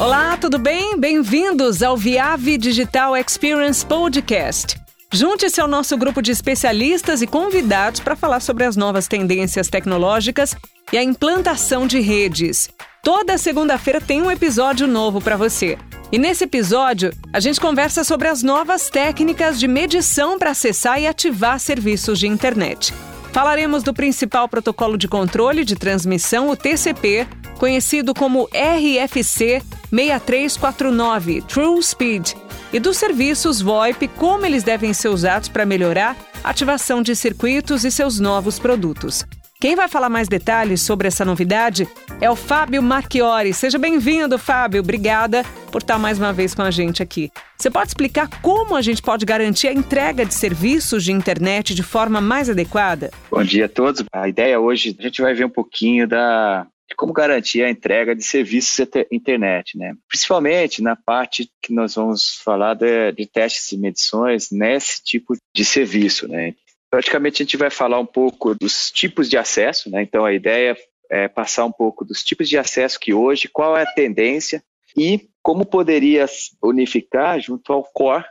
Olá, 0.00 0.36
tudo 0.36 0.60
bem? 0.60 0.96
Bem-vindos 0.96 1.82
ao 1.82 1.96
Viave 1.96 2.56
Digital 2.56 3.16
Experience 3.16 3.84
Podcast. 3.84 4.80
Junte-se 5.12 5.60
ao 5.60 5.66
nosso 5.66 5.96
grupo 5.96 6.22
de 6.22 6.30
especialistas 6.30 7.20
e 7.20 7.26
convidados 7.26 7.98
para 7.98 8.14
falar 8.14 8.38
sobre 8.38 8.62
as 8.62 8.76
novas 8.76 9.08
tendências 9.08 9.66
tecnológicas 9.66 10.54
e 10.92 10.96
a 10.96 11.02
implantação 11.02 11.84
de 11.84 11.98
redes. 11.98 12.70
Toda 13.02 13.36
segunda-feira 13.36 14.00
tem 14.00 14.22
um 14.22 14.30
episódio 14.30 14.86
novo 14.86 15.20
para 15.20 15.36
você. 15.36 15.76
E 16.12 16.18
nesse 16.18 16.44
episódio, 16.44 17.12
a 17.32 17.40
gente 17.40 17.60
conversa 17.60 18.04
sobre 18.04 18.28
as 18.28 18.40
novas 18.40 18.88
técnicas 18.88 19.58
de 19.58 19.66
medição 19.66 20.38
para 20.38 20.52
acessar 20.52 21.02
e 21.02 21.08
ativar 21.08 21.58
serviços 21.58 22.20
de 22.20 22.28
internet. 22.28 22.94
Falaremos 23.32 23.82
do 23.82 23.94
principal 23.94 24.48
protocolo 24.48 24.96
de 24.96 25.06
controle 25.06 25.64
de 25.64 25.76
transmissão, 25.76 26.48
o 26.48 26.56
TCP, 26.56 27.26
conhecido 27.58 28.14
como 28.14 28.48
RFC 28.52 29.62
6349 29.90 31.42
True 31.42 31.82
Speed 31.82 32.32
e 32.72 32.80
dos 32.80 32.96
serviços 32.96 33.60
VoIP, 33.60 34.08
como 34.08 34.44
eles 34.44 34.62
devem 34.62 34.92
ser 34.92 35.08
usados 35.08 35.48
para 35.48 35.66
melhorar 35.66 36.16
a 36.42 36.50
ativação 36.50 37.02
de 37.02 37.14
circuitos 37.14 37.84
e 37.84 37.90
seus 37.90 38.18
novos 38.18 38.58
produtos. 38.58 39.24
Quem 39.60 39.74
vai 39.74 39.88
falar 39.88 40.08
mais 40.08 40.28
detalhes 40.28 40.82
sobre 40.82 41.08
essa 41.08 41.24
novidade 41.24 41.88
é 42.20 42.30
o 42.30 42.36
Fábio 42.36 42.80
Marchiori. 42.80 43.52
Seja 43.52 43.76
bem-vindo, 43.76 44.38
Fábio. 44.38 44.80
Obrigada 44.80 45.42
por 45.72 45.82
estar 45.82 45.98
mais 45.98 46.16
uma 46.16 46.32
vez 46.32 46.54
com 46.54 46.62
a 46.62 46.70
gente 46.70 47.02
aqui. 47.02 47.28
Você 47.56 47.68
pode 47.68 47.88
explicar 47.88 48.28
como 48.40 48.76
a 48.76 48.82
gente 48.82 49.02
pode 49.02 49.26
garantir 49.26 49.66
a 49.66 49.72
entrega 49.72 50.24
de 50.24 50.32
serviços 50.32 51.02
de 51.02 51.10
internet 51.10 51.74
de 51.74 51.82
forma 51.82 52.20
mais 52.20 52.48
adequada? 52.48 53.10
Bom 53.28 53.42
dia 53.42 53.64
a 53.64 53.68
todos. 53.68 54.04
A 54.12 54.28
ideia 54.28 54.60
hoje, 54.60 54.94
a 54.96 55.02
gente 55.02 55.20
vai 55.20 55.34
ver 55.34 55.46
um 55.46 55.50
pouquinho 55.50 56.06
da 56.06 56.64
de 56.88 56.94
como 56.94 57.12
garantir 57.12 57.62
a 57.62 57.68
entrega 57.68 58.14
de 58.14 58.22
serviços 58.22 58.86
internet, 59.10 59.76
né? 59.76 59.92
Principalmente 60.08 60.80
na 60.80 60.96
parte 60.96 61.50
que 61.60 61.74
nós 61.74 61.96
vamos 61.96 62.36
falar 62.42 62.74
de, 62.74 63.12
de 63.12 63.26
testes 63.26 63.72
e 63.72 63.76
medições 63.76 64.50
nesse 64.50 65.02
tipo 65.02 65.34
de 65.54 65.64
serviço, 65.64 66.28
né? 66.28 66.54
Praticamente 66.90 67.42
a 67.42 67.44
gente 67.44 67.56
vai 67.56 67.70
falar 67.70 67.98
um 67.98 68.06
pouco 68.06 68.54
dos 68.54 68.90
tipos 68.90 69.28
de 69.28 69.36
acesso, 69.36 69.90
né? 69.90 70.02
Então 70.02 70.24
a 70.24 70.32
ideia 70.32 70.76
é 71.10 71.28
passar 71.28 71.64
um 71.64 71.72
pouco 71.72 72.04
dos 72.04 72.22
tipos 72.22 72.48
de 72.48 72.58
acesso 72.58 72.98
que 72.98 73.12
hoje, 73.12 73.48
qual 73.48 73.76
é 73.76 73.82
a 73.82 73.94
tendência 73.94 74.62
e 74.96 75.28
como 75.42 75.64
poderia 75.64 76.26
unificar 76.62 77.40
junto 77.40 77.72
ao 77.72 77.84
core, 77.84 78.24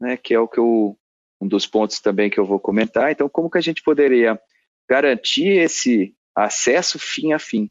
né? 0.00 0.16
Que 0.16 0.34
é 0.34 0.38
o 0.38 0.48
que 0.48 0.58
eu, 0.58 0.96
um 1.40 1.48
dos 1.48 1.66
pontos 1.66 2.00
também 2.00 2.30
que 2.30 2.38
eu 2.38 2.44
vou 2.44 2.60
comentar. 2.60 3.10
Então 3.10 3.28
como 3.28 3.50
que 3.50 3.58
a 3.58 3.62
gente 3.62 3.82
poderia 3.82 4.40
garantir 4.88 5.48
esse 5.48 6.14
acesso 6.36 6.98
fim 6.98 7.32
a 7.32 7.38
fim, 7.38 7.70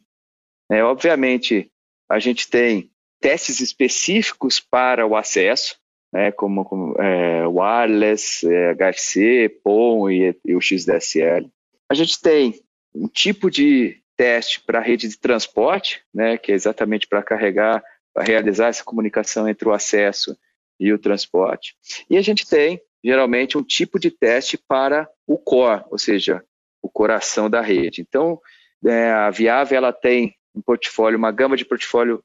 é, 0.73 0.83
obviamente, 0.83 1.71
a 2.09 2.19
gente 2.19 2.49
tem 2.49 2.91
testes 3.19 3.59
específicos 3.59 4.59
para 4.59 5.05
o 5.05 5.15
acesso, 5.15 5.77
né, 6.13 6.31
como, 6.31 6.63
como 6.63 6.95
é, 7.01 7.47
wireless, 7.47 8.47
é, 8.47 8.75
HFC, 8.75 9.49
POM 9.63 10.11
e, 10.11 10.39
e 10.45 10.55
o 10.55 10.61
XDSL. 10.61 11.49
A 11.89 11.95
gente 11.95 12.21
tem 12.21 12.61
um 12.93 13.07
tipo 13.07 13.49
de 13.49 13.99
teste 14.15 14.61
para 14.61 14.77
a 14.77 14.81
rede 14.81 15.07
de 15.07 15.17
transporte, 15.17 16.03
né, 16.13 16.37
que 16.37 16.51
é 16.51 16.55
exatamente 16.55 17.07
para 17.07 17.23
carregar, 17.23 17.83
para 18.13 18.23
realizar 18.23 18.67
essa 18.67 18.83
comunicação 18.83 19.49
entre 19.49 19.67
o 19.67 19.73
acesso 19.73 20.37
e 20.79 20.93
o 20.93 20.99
transporte. 20.99 21.75
E 22.07 22.15
a 22.15 22.21
gente 22.21 22.47
tem, 22.47 22.79
geralmente, 23.03 23.57
um 23.57 23.63
tipo 23.63 23.99
de 23.99 24.11
teste 24.11 24.55
para 24.55 25.09
o 25.25 25.35
core, 25.39 25.83
ou 25.89 25.97
seja, 25.97 26.43
o 26.79 26.87
coração 26.89 27.49
da 27.49 27.59
rede. 27.59 28.01
Então, 28.01 28.39
é, 28.85 29.09
a 29.09 29.31
Viave 29.31 29.73
ela 29.73 29.91
tem 29.91 30.35
um 30.53 30.61
portfólio, 30.61 31.17
uma 31.17 31.31
gama 31.31 31.57
de 31.57 31.65
portfólio 31.65 32.23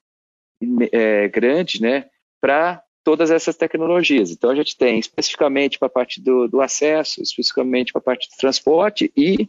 é, 0.93 1.27
grande, 1.29 1.81
né, 1.81 2.05
para 2.39 2.83
todas 3.09 3.31
essas 3.31 3.57
tecnologias. 3.57 4.31
Então, 4.31 4.51
a 4.51 4.55
gente 4.55 4.77
tem 4.77 4.99
especificamente 4.99 5.79
para 5.79 5.87
a 5.87 5.91
parte 5.91 6.21
do, 6.21 6.47
do, 6.47 6.61
acesso, 6.61 7.23
especificamente 7.23 7.91
para 7.91 8.01
a 8.01 8.05
parte 8.05 8.29
de 8.29 8.37
transporte 8.37 9.11
e 9.17 9.49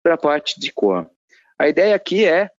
para 0.00 0.14
a 0.14 0.16
parte 0.16 0.60
de 0.60 0.72
core. 0.72 1.08
A 1.58 1.68
ideia 1.68 1.96
aqui 1.96 2.24
é 2.24 2.52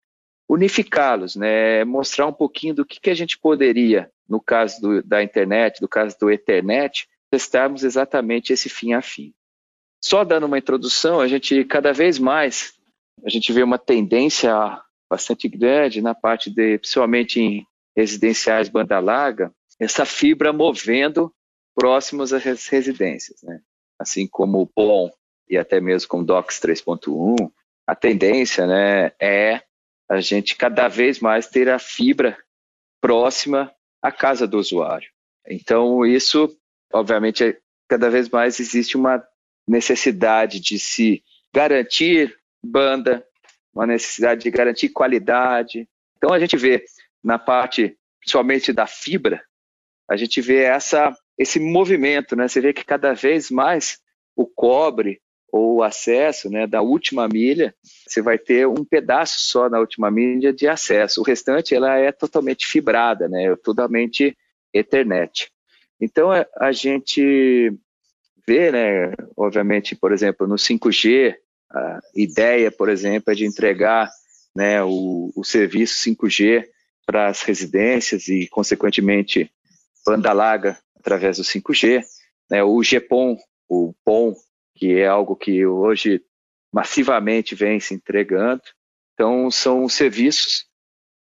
unificá-los, 0.49 1.37
né, 1.37 1.85
mostrar 1.85 2.27
um 2.27 2.33
pouquinho 2.33 2.73
do 2.73 2.85
que, 2.85 2.99
que 2.99 3.09
a 3.09 3.13
gente 3.13 3.39
poderia, 3.39 4.11
no 4.27 4.41
caso 4.41 4.81
do, 4.81 5.01
da 5.01 5.23
internet, 5.23 5.79
do 5.79 5.87
caso 5.87 6.17
do 6.19 6.29
Ethernet, 6.29 7.07
testarmos 7.31 7.85
exatamente 7.85 8.51
esse 8.51 8.67
fim 8.67 8.91
a 8.91 9.01
fim. 9.01 9.33
Só 10.03 10.25
dando 10.25 10.47
uma 10.47 10.57
introdução, 10.57 11.21
a 11.21 11.29
gente 11.29 11.63
cada 11.63 11.93
vez 11.93 12.19
mais 12.19 12.73
a 13.23 13.29
gente 13.29 13.53
vê 13.53 13.63
uma 13.63 13.79
tendência 13.79 14.53
bastante 15.09 15.47
grande 15.47 16.01
na 16.01 16.13
parte 16.13 16.49
de, 16.49 16.77
principalmente 16.77 17.39
em 17.39 17.65
residenciais 17.95 18.67
banda 18.67 18.99
larga, 18.99 19.49
essa 19.81 20.05
fibra 20.05 20.53
movendo 20.53 21.33
próximos 21.73 22.31
às 22.31 22.67
residências, 22.67 23.41
né? 23.41 23.59
Assim 23.99 24.27
como 24.27 24.61
o 24.61 24.67
POM 24.67 25.09
e 25.49 25.57
até 25.57 25.81
mesmo 25.81 26.07
com 26.07 26.19
o 26.19 26.23
DOCS 26.23 26.59
3.1, 26.59 27.51
a 27.85 27.95
tendência, 27.95 28.65
né, 28.65 29.11
é 29.19 29.61
a 30.09 30.21
gente 30.21 30.55
cada 30.55 30.87
vez 30.87 31.19
mais 31.19 31.47
ter 31.47 31.67
a 31.69 31.79
fibra 31.79 32.37
próxima 33.01 33.73
à 34.01 34.11
casa 34.11 34.47
do 34.47 34.57
usuário. 34.57 35.09
Então, 35.47 36.05
isso, 36.05 36.55
obviamente, 36.93 37.43
é, 37.43 37.57
cada 37.87 38.09
vez 38.09 38.29
mais 38.29 38.59
existe 38.59 38.95
uma 38.95 39.23
necessidade 39.67 40.59
de 40.59 40.77
se 40.79 41.23
garantir 41.53 42.37
banda, 42.63 43.25
uma 43.73 43.87
necessidade 43.87 44.43
de 44.43 44.51
garantir 44.51 44.89
qualidade. 44.89 45.87
Então 46.17 46.33
a 46.33 46.39
gente 46.39 46.55
vê 46.55 46.85
na 47.23 47.39
parte, 47.39 47.97
principalmente 48.19 48.71
da 48.71 48.85
fibra, 48.85 49.43
a 50.11 50.17
gente 50.17 50.41
vê 50.41 50.63
essa, 50.63 51.15
esse 51.37 51.57
movimento, 51.57 52.35
né? 52.35 52.45
Você 52.45 52.59
vê 52.59 52.73
que 52.73 52.83
cada 52.83 53.13
vez 53.13 53.49
mais 53.49 53.97
o 54.35 54.45
cobre 54.45 55.21
ou 55.49 55.75
o 55.75 55.83
acesso 55.83 56.49
né, 56.49 56.67
da 56.67 56.81
última 56.81 57.29
milha, 57.29 57.73
você 58.05 58.21
vai 58.21 58.37
ter 58.37 58.67
um 58.67 58.83
pedaço 58.83 59.39
só 59.39 59.69
na 59.69 59.79
última 59.79 60.11
milha 60.11 60.51
de 60.51 60.67
acesso. 60.67 61.21
O 61.21 61.23
restante 61.23 61.73
ela 61.73 61.97
é 61.97 62.11
totalmente 62.11 62.67
fibrada, 62.67 63.29
né, 63.29 63.55
totalmente 63.63 64.37
Ethernet. 64.73 65.49
Então 65.99 66.29
a 66.57 66.71
gente 66.73 67.73
vê, 68.45 68.69
né, 68.69 69.13
obviamente, 69.37 69.95
por 69.95 70.11
exemplo, 70.11 70.45
no 70.45 70.55
5G, 70.55 71.35
a 71.73 71.99
ideia, 72.13 72.69
por 72.69 72.89
exemplo, 72.89 73.31
é 73.31 73.35
de 73.35 73.45
entregar 73.45 74.09
né, 74.53 74.83
o, 74.83 75.31
o 75.33 75.43
serviço 75.45 76.03
5G 76.03 76.65
para 77.05 77.27
as 77.27 77.43
residências 77.43 78.27
e, 78.27 78.47
consequentemente, 78.49 79.49
banda 80.05 80.33
larga 80.33 80.77
através 80.97 81.37
do 81.37 81.43
5G. 81.43 82.03
Né, 82.49 82.63
o 82.63 82.79
GPON, 82.81 83.37
o 83.67 83.93
PON, 84.03 84.33
que 84.75 84.99
é 84.99 85.07
algo 85.07 85.35
que 85.35 85.65
hoje 85.65 86.23
massivamente 86.73 87.55
vem 87.55 87.79
se 87.79 87.93
entregando. 87.93 88.61
Então, 89.13 89.51
são 89.51 89.87
serviços 89.87 90.65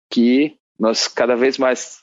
que 0.09 0.57
nós 0.79 1.07
cada 1.07 1.35
vez 1.35 1.57
mais 1.57 2.01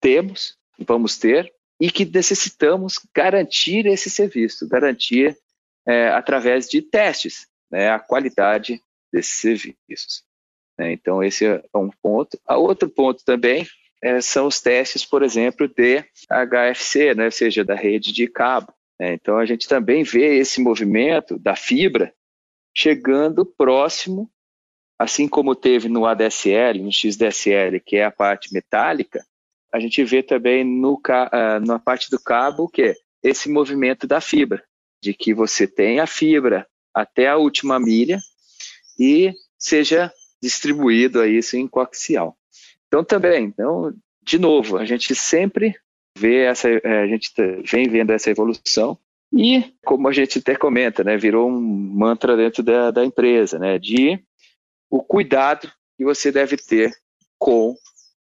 temos, 0.00 0.56
vamos 0.78 1.18
ter, 1.18 1.52
e 1.80 1.90
que 1.90 2.04
necessitamos 2.04 2.98
garantir 3.14 3.86
esse 3.86 4.10
serviço, 4.10 4.68
garantir 4.68 5.36
é, 5.86 6.08
através 6.08 6.68
de 6.68 6.82
testes 6.82 7.48
né, 7.70 7.90
a 7.90 7.98
qualidade 7.98 8.82
desses 9.12 9.40
serviços. 9.40 10.24
Né? 10.78 10.92
Então, 10.92 11.22
esse 11.22 11.46
é 11.46 11.62
um 11.74 11.90
ponto. 12.02 12.38
A 12.46 12.56
outro 12.56 12.88
ponto 12.88 13.24
também 13.24 13.66
é, 14.02 14.20
são 14.20 14.46
os 14.46 14.60
testes, 14.60 15.04
por 15.04 15.22
exemplo, 15.22 15.68
de 15.68 16.04
HFC, 16.28 17.14
né, 17.14 17.26
ou 17.26 17.30
seja, 17.30 17.64
da 17.64 17.74
rede 17.74 18.12
de 18.12 18.26
cabo. 18.26 18.72
Né? 18.98 19.14
Então, 19.14 19.36
a 19.36 19.46
gente 19.46 19.68
também 19.68 20.02
vê 20.02 20.36
esse 20.36 20.60
movimento 20.60 21.38
da 21.38 21.54
fibra 21.54 22.12
chegando 22.74 23.44
próximo, 23.44 24.30
assim 24.98 25.28
como 25.28 25.54
teve 25.54 25.88
no 25.88 26.06
ADSL, 26.06 26.82
no 26.82 26.92
XDSL, 26.92 27.80
que 27.84 27.96
é 27.96 28.04
a 28.04 28.10
parte 28.10 28.52
metálica, 28.52 29.24
a 29.72 29.78
gente 29.78 30.02
vê 30.02 30.22
também 30.22 30.64
no, 30.64 30.94
uh, 30.94 31.64
na 31.64 31.78
parte 31.78 32.10
do 32.10 32.18
cabo 32.18 32.68
que 32.68 32.94
esse 33.22 33.48
movimento 33.48 34.06
da 34.06 34.20
fibra, 34.20 34.64
de 35.00 35.14
que 35.14 35.32
você 35.32 35.66
tem 35.66 36.00
a 36.00 36.06
fibra 36.06 36.66
até 36.92 37.28
a 37.28 37.36
última 37.36 37.78
milha 37.78 38.18
e 38.98 39.32
seja 39.58 40.12
distribuído 40.42 41.20
aí 41.20 41.38
isso 41.38 41.56
em 41.56 41.68
coaxial. 41.68 42.36
Então 42.90 43.04
também, 43.04 43.44
então, 43.44 43.94
de 44.20 44.36
novo, 44.36 44.76
a 44.76 44.84
gente 44.84 45.14
sempre 45.14 45.76
vê 46.18 46.42
essa, 46.42 46.68
é, 46.68 47.02
a 47.02 47.06
gente 47.06 47.32
vem 47.70 47.88
vendo 47.88 48.10
essa 48.10 48.30
evolução 48.30 48.98
e, 49.32 49.72
como 49.84 50.08
a 50.08 50.12
gente 50.12 50.40
até 50.40 50.56
comenta, 50.56 51.04
né, 51.04 51.16
virou 51.16 51.48
um 51.48 51.60
mantra 51.60 52.36
dentro 52.36 52.64
da, 52.64 52.90
da 52.90 53.04
empresa, 53.04 53.60
né, 53.60 53.78
de 53.78 54.20
o 54.90 55.00
cuidado 55.04 55.70
que 55.96 56.04
você 56.04 56.32
deve 56.32 56.56
ter 56.56 56.92
com 57.38 57.76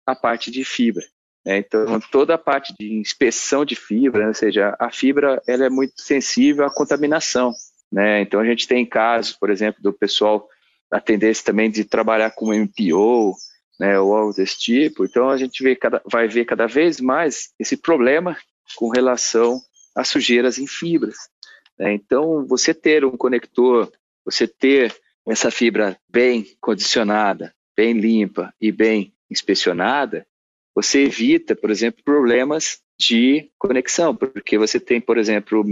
a 0.05 0.13
parte 0.13 0.51
de 0.51 0.63
fibra. 0.63 1.03
Né? 1.43 1.57
Então, 1.57 1.99
toda 2.11 2.35
a 2.35 2.37
parte 2.37 2.71
de 2.79 2.93
inspeção 2.93 3.65
de 3.65 3.75
fibra, 3.75 4.21
né, 4.21 4.27
ou 4.27 4.33
seja, 4.35 4.75
a 4.79 4.91
fibra 4.91 5.41
ela 5.47 5.65
é 5.65 5.69
muito 5.69 5.99
sensível 5.99 6.63
à 6.63 6.71
contaminação. 6.71 7.51
Né? 7.91 8.21
Então 8.21 8.39
a 8.39 8.45
gente 8.45 8.67
tem 8.67 8.85
casos, 8.85 9.33
por 9.33 9.49
exemplo, 9.49 9.81
do 9.81 9.91
pessoal 9.91 10.47
a 10.91 10.99
tendência 10.99 11.43
também 11.43 11.69
de 11.69 11.83
trabalhar 11.83 12.31
com 12.31 12.53
MPO, 12.53 13.35
né, 13.79 13.99
ou 13.99 14.15
algo 14.15 14.33
desse 14.33 14.59
tipo. 14.59 15.05
Então 15.05 15.29
a 15.29 15.37
gente 15.37 15.63
vê 15.63 15.75
cada, 15.75 16.01
vai 16.05 16.27
ver 16.27 16.45
cada 16.45 16.67
vez 16.67 16.99
mais 16.99 17.53
esse 17.57 17.77
problema 17.77 18.37
com 18.75 18.89
relação 18.89 19.59
às 19.95 20.09
sujeiras 20.09 20.57
em 20.57 20.67
fibras. 20.67 21.29
Né? 21.77 21.93
Então 21.93 22.45
você 22.45 22.73
ter 22.73 23.05
um 23.05 23.15
conector, 23.15 23.91
você 24.25 24.47
ter 24.47 24.93
essa 25.27 25.49
fibra 25.49 25.97
bem 26.09 26.45
condicionada, 26.59 27.53
bem 27.75 27.93
limpa 27.93 28.53
e 28.59 28.71
bem 28.71 29.13
inspecionada, 29.29 30.27
você 30.75 31.03
evita, 31.03 31.55
por 31.55 31.69
exemplo, 31.69 32.03
problemas 32.03 32.79
de 32.99 33.49
conexão, 33.57 34.15
porque 34.15 34.57
você 34.57 34.79
tem, 34.79 34.99
por 34.99 35.17
exemplo, 35.17 35.63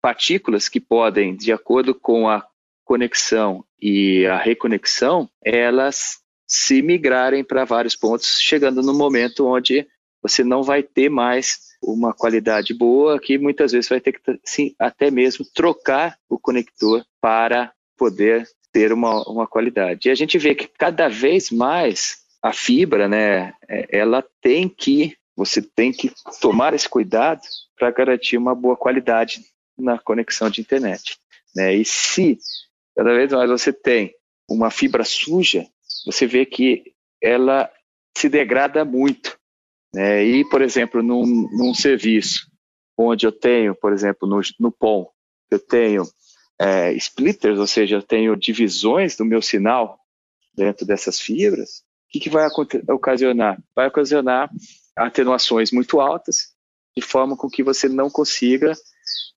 partículas 0.00 0.68
que 0.68 0.80
podem, 0.80 1.36
de 1.36 1.52
acordo 1.52 1.94
com 1.94 2.28
a 2.28 2.46
conexão 2.84 3.64
e 3.80 4.26
a 4.26 4.36
reconexão, 4.36 5.28
elas 5.44 6.21
se 6.52 6.82
migrarem 6.82 7.42
para 7.42 7.64
vários 7.64 7.96
pontos, 7.96 8.38
chegando 8.38 8.82
no 8.82 8.92
momento 8.92 9.46
onde 9.46 9.86
você 10.20 10.44
não 10.44 10.62
vai 10.62 10.82
ter 10.82 11.08
mais 11.08 11.60
uma 11.82 12.12
qualidade 12.12 12.74
boa, 12.74 13.18
que 13.18 13.38
muitas 13.38 13.72
vezes 13.72 13.88
vai 13.88 14.02
ter 14.02 14.12
que 14.12 14.20
sim, 14.44 14.74
até 14.78 15.10
mesmo 15.10 15.46
trocar 15.54 16.18
o 16.28 16.38
conector 16.38 17.02
para 17.22 17.72
poder 17.96 18.46
ter 18.70 18.92
uma, 18.92 19.22
uma 19.26 19.46
qualidade. 19.46 20.08
E 20.08 20.12
a 20.12 20.14
gente 20.14 20.36
vê 20.36 20.54
que 20.54 20.68
cada 20.68 21.08
vez 21.08 21.50
mais 21.50 22.18
a 22.42 22.52
fibra, 22.52 23.08
né, 23.08 23.54
é, 23.66 23.86
ela 23.90 24.22
tem 24.42 24.68
que, 24.68 25.16
você 25.34 25.62
tem 25.62 25.90
que 25.90 26.12
tomar 26.38 26.74
esse 26.74 26.88
cuidado 26.88 27.40
para 27.78 27.90
garantir 27.90 28.36
uma 28.36 28.54
boa 28.54 28.76
qualidade 28.76 29.40
na 29.78 29.98
conexão 29.98 30.50
de 30.50 30.60
internet. 30.60 31.16
Né? 31.56 31.76
E 31.76 31.84
se 31.84 32.38
cada 32.94 33.14
vez 33.14 33.32
mais 33.32 33.48
você 33.48 33.72
tem 33.72 34.14
uma 34.46 34.70
fibra 34.70 35.02
suja, 35.02 35.66
você 36.04 36.26
vê 36.26 36.44
que 36.44 36.92
ela 37.20 37.70
se 38.16 38.28
degrada 38.28 38.84
muito. 38.84 39.38
Né? 39.94 40.24
E, 40.24 40.48
por 40.48 40.62
exemplo, 40.62 41.02
num, 41.02 41.24
num 41.52 41.74
serviço 41.74 42.50
onde 42.96 43.26
eu 43.26 43.32
tenho, 43.32 43.74
por 43.74 43.92
exemplo, 43.92 44.28
no, 44.28 44.40
no 44.58 44.70
POM, 44.72 45.06
eu 45.50 45.58
tenho 45.58 46.04
é, 46.60 46.92
splitters, 46.94 47.58
ou 47.58 47.66
seja, 47.66 47.96
eu 47.96 48.02
tenho 48.02 48.36
divisões 48.36 49.16
do 49.16 49.24
meu 49.24 49.42
sinal 49.42 49.98
dentro 50.54 50.86
dessas 50.86 51.20
fibras, 51.20 51.82
o 52.06 52.12
que, 52.12 52.20
que 52.20 52.30
vai 52.30 52.46
ocasionar? 52.90 53.58
Vai 53.74 53.88
ocasionar 53.88 54.50
atenuações 54.94 55.72
muito 55.72 55.98
altas, 55.98 56.52
de 56.94 57.02
forma 57.02 57.36
com 57.36 57.48
que 57.48 57.62
você 57.62 57.88
não 57.88 58.10
consiga 58.10 58.74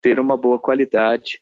ter 0.02 0.20
uma 0.20 0.36
boa 0.36 0.60
qualidade 0.60 1.40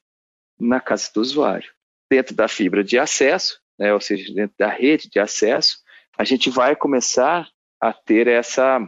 na 0.60 0.80
casa 0.80 1.10
do 1.14 1.22
usuário. 1.22 1.72
Dentro 2.10 2.36
da 2.36 2.48
fibra 2.48 2.84
de 2.84 3.00
acesso, 3.00 3.60
né, 3.78 3.94
ou 3.94 4.00
seja, 4.00 4.34
dentro 4.34 4.56
da 4.58 4.70
rede 4.70 5.10
de 5.10 5.20
acesso, 5.20 5.78
a 6.18 6.24
gente 6.24 6.50
vai 6.50 6.76
começar 6.76 7.48
a 7.80 7.92
ter 7.92 8.28
essa 8.28 8.80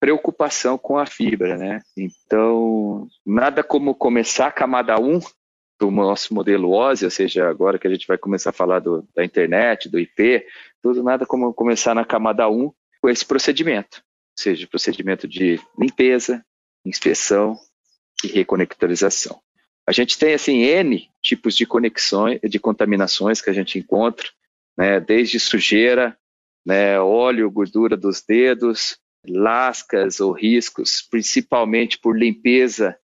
preocupação 0.00 0.76
com 0.76 0.98
a 0.98 1.06
fibra, 1.06 1.56
né? 1.56 1.80
Então, 1.96 3.06
nada 3.24 3.62
como 3.62 3.94
começar 3.94 4.48
a 4.48 4.52
camada 4.52 4.98
1 5.00 5.20
do 5.78 5.90
nosso 5.90 6.34
modelo 6.34 6.72
OSI, 6.72 7.04
ou 7.04 7.10
seja, 7.10 7.48
agora 7.48 7.78
que 7.78 7.86
a 7.86 7.90
gente 7.90 8.06
vai 8.06 8.18
começar 8.18 8.50
a 8.50 8.52
falar 8.52 8.80
do, 8.80 9.06
da 9.14 9.24
internet, 9.24 9.88
do 9.88 9.98
IP, 9.98 10.44
tudo 10.82 11.02
nada 11.02 11.24
como 11.24 11.54
começar 11.54 11.94
na 11.94 12.04
camada 12.04 12.48
1 12.48 12.72
com 13.00 13.08
esse 13.08 13.24
procedimento, 13.24 13.98
ou 13.98 14.42
seja, 14.42 14.66
procedimento 14.66 15.26
de 15.26 15.60
limpeza, 15.78 16.44
inspeção 16.84 17.56
e 18.24 18.28
reconectorização. 18.28 19.40
A 19.86 19.92
gente 19.92 20.18
tem 20.18 20.34
assim 20.34 20.62
N 20.62 21.08
tipos 21.20 21.56
de 21.56 21.66
conexões, 21.66 22.40
de 22.42 22.58
contaminações 22.58 23.40
que 23.40 23.50
a 23.50 23.52
gente 23.52 23.78
encontra, 23.78 24.28
né, 24.76 25.00
desde 25.00 25.38
sujeira, 25.38 26.16
né, 26.64 27.00
óleo, 27.00 27.50
gordura 27.50 27.96
dos 27.96 28.22
dedos, 28.22 28.98
lascas 29.26 30.20
ou 30.20 30.32
riscos, 30.32 31.06
principalmente 31.10 31.98
por 31.98 32.18
limpeza 32.18 32.96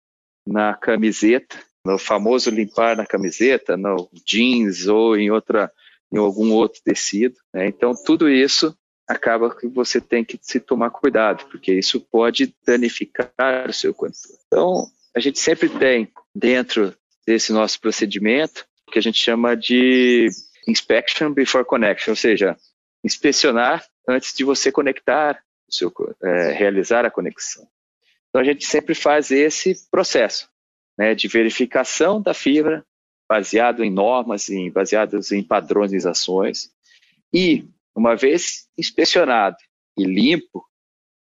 na 0.45 0.73
camiseta, 0.73 1.57
no 1.85 1.97
famoso 1.97 2.49
limpar 2.49 2.97
na 2.97 3.05
camiseta, 3.05 3.77
no 3.77 4.09
jeans 4.25 4.87
ou 4.87 5.15
em 5.15 5.31
outra 5.31 5.71
em 6.11 6.17
algum 6.17 6.53
outro 6.53 6.81
tecido. 6.83 7.35
Né? 7.53 7.67
Então 7.67 7.93
tudo 7.93 8.29
isso 8.29 8.75
acaba 9.07 9.53
que 9.53 9.67
você 9.67 10.01
tem 10.01 10.23
que 10.23 10.37
se 10.41 10.59
tomar 10.59 10.89
cuidado, 10.89 11.45
porque 11.49 11.73
isso 11.73 11.99
pode 11.99 12.53
danificar 12.65 13.69
o 13.69 13.73
seu 13.73 13.93
condutor. 13.93 14.37
Então 14.47 14.87
a 15.17 15.19
gente 15.19 15.39
sempre 15.39 15.67
tem 15.67 16.13
dentro 16.33 16.95
desse 17.25 17.51
nosso 17.51 17.81
procedimento 17.81 18.67
o 18.87 18.91
que 18.91 18.99
a 18.99 19.01
gente 19.01 19.17
chama 19.17 19.57
de 19.57 20.27
inspection 20.67 21.33
before 21.33 21.65
connection, 21.65 22.11
ou 22.11 22.15
seja, 22.15 22.55
inspecionar 23.03 23.83
antes 24.07 24.31
de 24.35 24.43
você 24.43 24.71
conectar, 24.71 25.43
seu, 25.67 25.91
é, 26.23 26.51
realizar 26.51 27.03
a 27.03 27.09
conexão. 27.09 27.67
Então 28.29 28.39
a 28.39 28.43
gente 28.43 28.63
sempre 28.63 28.93
faz 28.93 29.31
esse 29.31 29.89
processo 29.89 30.47
né, 30.95 31.15
de 31.15 31.27
verificação 31.27 32.21
da 32.21 32.35
fibra, 32.35 32.85
baseado 33.27 33.83
em 33.83 33.89
normas, 33.89 34.49
em, 34.49 34.69
baseados 34.69 35.31
em 35.31 35.41
padronizações, 35.41 36.69
e 37.33 37.67
uma 37.95 38.15
vez 38.15 38.67
inspecionado 38.77 39.57
e 39.97 40.03
limpo, 40.03 40.63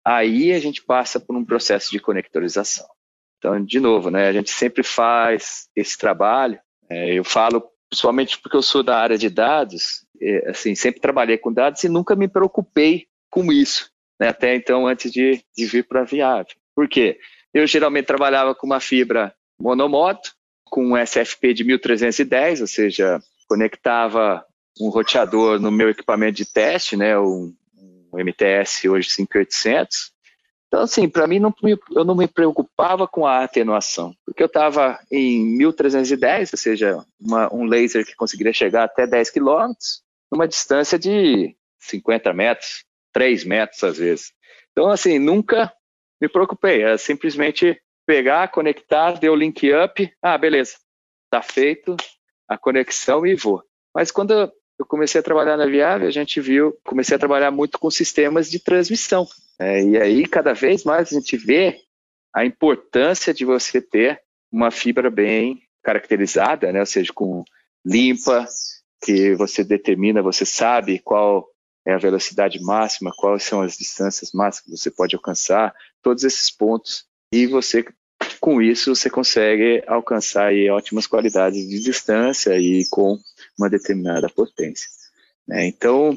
aí 0.03 0.51
a 0.51 0.59
gente 0.59 0.83
passa 0.83 1.21
por 1.21 1.37
um 1.37 1.45
processo 1.45 1.91
de 1.91 2.01
conectorização. 2.01 2.89
Então, 3.43 3.61
de 3.65 3.81
novo, 3.81 4.09
né, 4.09 4.29
a 4.29 4.33
gente 4.33 4.51
sempre 4.51 4.85
faz 4.85 5.69
esse 5.75 5.99
trabalho. 5.99 6.61
É, 6.89 7.13
eu 7.19 7.25
falo, 7.25 7.69
principalmente 7.91 8.39
porque 8.39 8.57
eu 8.57 8.63
sou 8.63 8.85
da 8.85 8.97
área 8.97 9.19
de 9.19 9.29
dados, 9.29 10.07
é, 10.21 10.51
assim, 10.51 10.77
sempre 10.77 11.01
trabalhei 11.01 11.37
com 11.37 11.53
dados 11.53 11.83
e 11.83 11.89
nunca 11.89 12.15
me 12.15 12.29
preocupei 12.29 13.09
com 13.29 13.53
isso, 13.53 13.91
né, 14.21 14.29
até 14.29 14.55
então, 14.55 14.87
antes 14.87 15.11
de, 15.11 15.43
de 15.57 15.67
vir 15.67 15.85
para 15.89 16.03
a 16.03 16.05
Viável. 16.05 16.55
Por 16.73 16.89
quê? 16.89 17.19
Eu 17.53 17.67
geralmente 17.67 18.07
trabalhava 18.07 18.55
com 18.55 18.65
uma 18.65 18.79
fibra 18.79 19.35
monomoto, 19.61 20.33
com 20.65 20.93
um 20.93 20.97
SFP 20.97 21.53
de 21.53 21.65
1310, 21.65 22.61
ou 22.61 22.69
seja, 22.69 23.21
conectava 23.49 24.47
um 24.81 24.89
roteador 24.89 25.59
no 25.59 25.73
meu 25.73 25.91
equipamento 25.91 26.37
de 26.37 26.45
teste, 26.45 26.97
né, 26.97 27.19
um, 27.19 27.53
um 28.13 28.21
MTS 28.21 28.89
hoje 28.89 29.11
5800, 29.11 30.13
então, 30.73 30.85
assim, 30.85 31.07
para 31.07 31.27
mim, 31.27 31.39
não, 31.39 31.55
eu 31.95 32.03
não 32.03 32.15
me 32.15 32.27
preocupava 32.27 33.07
com 33.07 33.27
a 33.27 33.45
atenuação, 33.45 34.17
porque 34.25 34.43
eu 34.43 34.47
estava 34.47 34.99
em 35.13 35.45
1310, 35.59 36.51
ou 36.51 36.59
seja, 36.59 37.05
uma, 37.21 37.55
um 37.55 37.67
laser 37.67 38.07
que 38.07 38.17
conseguiria 38.17 38.55
chegar 38.55 38.85
até 38.85 39.07
10 39.07 39.29
quilômetros, 39.29 40.03
numa 40.33 40.49
distância 40.49 40.99
de 40.99 41.55
50 41.79 42.33
metros, 42.33 42.87
3 43.13 43.45
metros 43.45 43.85
às 43.85 43.99
vezes. 43.99 44.33
Então, 44.71 44.89
assim, 44.89 45.19
nunca 45.19 45.71
me 46.19 46.27
preocupei, 46.27 46.81
era 46.81 46.97
simplesmente 46.97 47.79
pegar, 48.07 48.49
conectar, 48.49 49.19
deu 49.21 49.37
link 49.37 49.71
up, 49.75 50.11
ah, 50.23 50.39
beleza, 50.39 50.77
está 51.27 51.43
feito 51.43 51.95
a 52.49 52.57
conexão 52.57 53.27
e 53.27 53.35
vou. 53.35 53.63
Mas 53.95 54.11
quando 54.11 54.51
eu 54.83 54.87
comecei 54.87 55.21
a 55.21 55.25
trabalhar 55.25 55.57
na 55.57 55.67
Viável, 55.67 56.09
a 56.09 56.13
gente 56.13 56.41
viu, 56.41 56.77
comecei 56.85 57.17
a 57.17 57.19
trabalhar 57.19 57.51
muito 57.51 57.79
com 57.79 57.91
sistemas 57.91 58.51
de 58.51 58.59
transmissão. 58.59 59.27
É, 59.59 59.83
e 59.83 59.97
aí, 59.97 60.27
cada 60.27 60.53
vez 60.53 60.85
mais 60.85 61.13
a 61.13 61.19
gente 61.19 61.37
vê 61.37 61.79
a 62.35 62.45
importância 62.45 63.33
de 63.33 63.45
você 63.45 63.81
ter 63.81 64.21
uma 64.51 64.71
fibra 64.71 65.11
bem 65.11 65.63
caracterizada, 65.83 66.73
né? 66.73 66.81
ou 66.81 66.87
seja, 66.87 67.13
com 67.13 67.45
limpa, 67.85 68.47
que 69.05 69.35
você 69.35 69.65
determina, 69.65 70.23
você 70.23 70.45
sabe 70.45 71.01
qual 71.01 71.49
é 71.85 71.93
a 71.93 71.99
velocidade 71.99 72.61
máxima, 72.61 73.13
quais 73.17 73.43
são 73.43 73.61
as 73.61 73.77
distâncias 73.77 74.31
máximas 74.33 74.65
que 74.65 74.85
você 74.85 74.91
pode 74.91 75.17
alcançar, 75.17 75.75
todos 76.01 76.23
esses 76.23 76.51
pontos. 76.51 77.05
E 77.33 77.47
você, 77.47 77.85
com 78.41 78.63
isso, 78.63 78.95
você 78.95 79.11
consegue 79.11 79.83
alcançar 79.87 80.47
aí, 80.47 80.71
ótimas 80.71 81.07
qualidades 81.07 81.69
de 81.69 81.81
distância 81.81 82.57
e 82.57 82.87
com 82.89 83.19
uma 83.59 83.69
determinada 83.69 84.29
potência. 84.29 84.89
Né? 85.47 85.67
Então, 85.67 86.17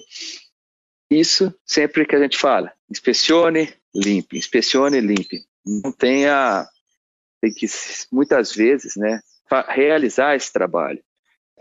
isso 1.10 1.54
sempre 1.66 2.06
que 2.06 2.16
a 2.16 2.20
gente 2.20 2.38
fala, 2.38 2.72
inspecione, 2.90 3.74
limpe, 3.94 4.38
inspecione, 4.38 5.00
limpe. 5.00 5.46
Não 5.66 5.92
tenha, 5.92 6.68
tem 7.42 7.54
que 7.54 7.68
muitas 8.12 8.54
vezes, 8.54 8.96
né, 8.96 9.22
realizar 9.70 10.36
esse 10.36 10.52
trabalho. 10.52 11.04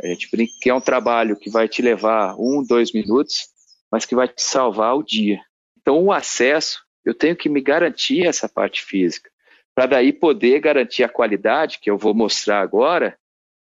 A 0.03 0.07
gente 0.07 0.29
brinca 0.31 0.53
que 0.61 0.71
é 0.71 0.75
um 0.75 0.81
trabalho 0.81 1.37
que 1.37 1.51
vai 1.51 1.69
te 1.69 1.81
levar 1.81 2.35
um, 2.39 2.65
dois 2.67 2.93
minutos, 2.93 3.49
mas 3.91 4.05
que 4.05 4.15
vai 4.15 4.27
te 4.27 4.43
salvar 4.43 4.97
o 4.97 5.03
dia. 5.03 5.41
Então, 5.81 6.03
o 6.03 6.13
acesso, 6.13 6.83
eu 7.05 7.15
tenho 7.15 7.37
que 7.37 7.49
me 7.49 7.61
garantir 7.61 8.27
essa 8.27 8.49
parte 8.49 8.83
física, 8.83 9.31
para 9.75 9.87
daí 9.87 10.13
poder 10.13 10.61
garantir 10.61 11.05
a 11.05 11.09
qualidade, 11.09 11.79
que 11.81 11.91
eu 11.91 11.99
vou 11.99 12.15
mostrar 12.15 12.61
agora, 12.61 13.19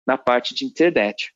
na 0.05 0.17
parte 0.17 0.55
de 0.55 0.65
internet. 0.65 1.33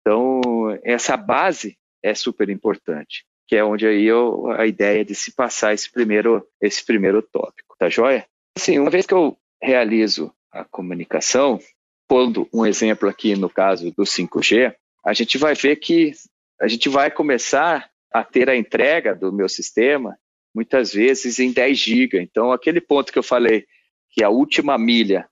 Então, 0.00 0.78
essa 0.82 1.16
base 1.16 1.76
é 2.02 2.14
super 2.14 2.48
importante, 2.48 3.24
que 3.46 3.56
é 3.56 3.64
onde 3.64 3.86
aí 3.86 4.04
eu, 4.04 4.50
a 4.52 4.66
ideia 4.66 5.04
de 5.04 5.14
se 5.14 5.34
passar 5.34 5.74
esse 5.74 5.90
primeiro, 5.90 6.46
esse 6.60 6.84
primeiro 6.84 7.22
tópico, 7.22 7.76
tá 7.78 7.88
joia? 7.88 8.26
Assim, 8.56 8.78
uma 8.78 8.90
vez 8.90 9.06
que 9.06 9.14
eu 9.14 9.36
realizo 9.62 10.32
a 10.50 10.64
comunicação, 10.64 11.60
pondo 12.08 12.48
um 12.52 12.66
exemplo 12.66 13.08
aqui 13.08 13.36
no 13.36 13.48
caso 13.48 13.90
do 13.92 14.02
5G, 14.02 14.74
a 15.04 15.12
gente 15.12 15.38
vai 15.38 15.54
ver 15.54 15.76
que 15.76 16.12
a 16.60 16.68
gente 16.68 16.88
vai 16.88 17.10
começar 17.10 17.88
a 18.12 18.24
ter 18.24 18.50
a 18.50 18.56
entrega 18.56 19.14
do 19.14 19.32
meu 19.32 19.48
sistema, 19.48 20.18
muitas 20.54 20.92
vezes 20.92 21.38
em 21.38 21.52
10 21.52 21.78
GB. 21.78 22.20
Então, 22.20 22.52
aquele 22.52 22.80
ponto 22.80 23.12
que 23.12 23.18
eu 23.18 23.22
falei, 23.22 23.66
que 24.10 24.24
a 24.24 24.28
última 24.28 24.76
milha 24.76 25.28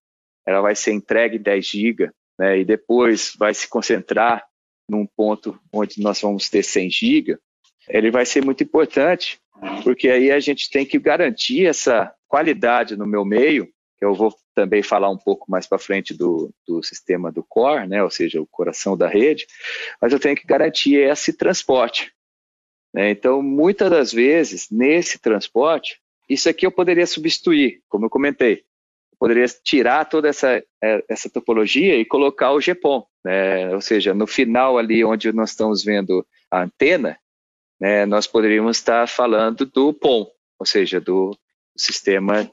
ela 0.46 0.60
vai 0.60 0.74
ser 0.74 0.92
entregue 0.92 1.36
em 1.36 1.42
10 1.42 1.66
GB, 1.66 2.10
né, 2.38 2.58
e 2.60 2.64
depois 2.64 3.34
vai 3.36 3.52
se 3.52 3.68
concentrar 3.68 4.47
num 4.88 5.06
ponto 5.06 5.58
onde 5.72 6.00
nós 6.00 6.20
vamos 6.20 6.48
ter 6.48 6.62
100 6.62 6.90
GB, 6.90 7.38
ele 7.88 8.10
vai 8.10 8.24
ser 8.24 8.44
muito 8.44 8.62
importante, 8.62 9.38
porque 9.82 10.08
aí 10.08 10.30
a 10.30 10.40
gente 10.40 10.70
tem 10.70 10.86
que 10.86 10.98
garantir 10.98 11.66
essa 11.66 12.12
qualidade 12.26 12.96
no 12.96 13.06
meu 13.06 13.24
meio, 13.24 13.68
eu 14.00 14.14
vou 14.14 14.34
também 14.54 14.82
falar 14.82 15.10
um 15.10 15.16
pouco 15.16 15.50
mais 15.50 15.66
para 15.66 15.78
frente 15.78 16.14
do, 16.14 16.52
do 16.66 16.82
sistema 16.82 17.32
do 17.32 17.42
core, 17.42 17.88
né, 17.88 18.02
ou 18.02 18.10
seja, 18.10 18.40
o 18.40 18.46
coração 18.46 18.96
da 18.96 19.08
rede, 19.08 19.46
mas 20.00 20.12
eu 20.12 20.20
tenho 20.20 20.36
que 20.36 20.46
garantir 20.46 20.94
esse 20.94 21.32
transporte. 21.32 22.12
Né? 22.94 23.10
Então, 23.10 23.42
muitas 23.42 23.90
das 23.90 24.12
vezes, 24.12 24.68
nesse 24.70 25.18
transporte, 25.18 26.00
isso 26.28 26.48
aqui 26.48 26.66
eu 26.66 26.72
poderia 26.72 27.06
substituir, 27.06 27.82
como 27.88 28.06
eu 28.06 28.10
comentei. 28.10 28.64
Poderia 29.18 29.46
tirar 29.46 30.04
toda 30.04 30.28
essa, 30.28 30.62
é, 30.82 31.04
essa 31.08 31.28
topologia 31.28 31.96
e 31.96 32.04
colocar 32.04 32.52
o 32.52 32.60
GPON. 32.60 33.04
Né? 33.24 33.74
Ou 33.74 33.80
seja, 33.80 34.14
no 34.14 34.26
final 34.26 34.78
ali 34.78 35.04
onde 35.04 35.32
nós 35.32 35.50
estamos 35.50 35.82
vendo 35.82 36.26
a 36.50 36.62
antena, 36.62 37.18
né, 37.80 38.06
nós 38.06 38.26
poderíamos 38.26 38.76
estar 38.76 39.08
falando 39.08 39.66
do 39.66 39.92
PON, 39.92 40.26
ou 40.58 40.66
seja, 40.66 41.00
do 41.00 41.36
sistema 41.76 42.50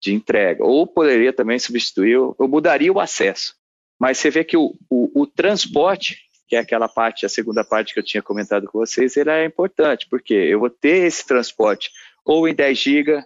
de 0.00 0.12
entrega. 0.12 0.64
Ou 0.64 0.86
poderia 0.86 1.32
também 1.32 1.58
substituir, 1.58 2.12
eu 2.12 2.36
mudaria 2.40 2.92
o 2.92 3.00
acesso. 3.00 3.54
Mas 3.98 4.18
você 4.18 4.30
vê 4.30 4.44
que 4.44 4.56
o, 4.56 4.74
o, 4.88 5.22
o 5.22 5.26
transporte 5.26 6.28
que 6.48 6.56
é 6.56 6.60
aquela 6.60 6.88
parte, 6.88 7.26
a 7.26 7.28
segunda 7.28 7.62
parte 7.62 7.92
que 7.92 8.00
eu 8.00 8.04
tinha 8.04 8.22
comentado 8.22 8.66
com 8.66 8.78
vocês, 8.78 9.16
ele 9.18 9.28
é 9.28 9.44
importante, 9.44 10.08
porque 10.08 10.32
eu 10.32 10.58
vou 10.58 10.70
ter 10.70 11.06
esse 11.06 11.24
transporte 11.26 11.90
ou 12.24 12.48
em 12.48 12.54
10 12.54 12.78
GB, 12.78 13.22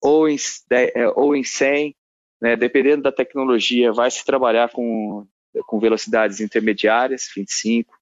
ou 0.00 0.28
em, 0.28 0.36
é, 0.70 1.08
ou 1.08 1.34
em 1.34 1.42
100, 1.42 1.96
né, 2.40 2.56
dependendo 2.56 3.02
da 3.02 3.12
tecnologia, 3.12 3.92
vai 3.92 4.10
se 4.10 4.24
trabalhar 4.24 4.70
com, 4.70 5.26
com 5.66 5.80
velocidades 5.80 6.40
intermediárias, 6.40 7.28
25 7.34 7.94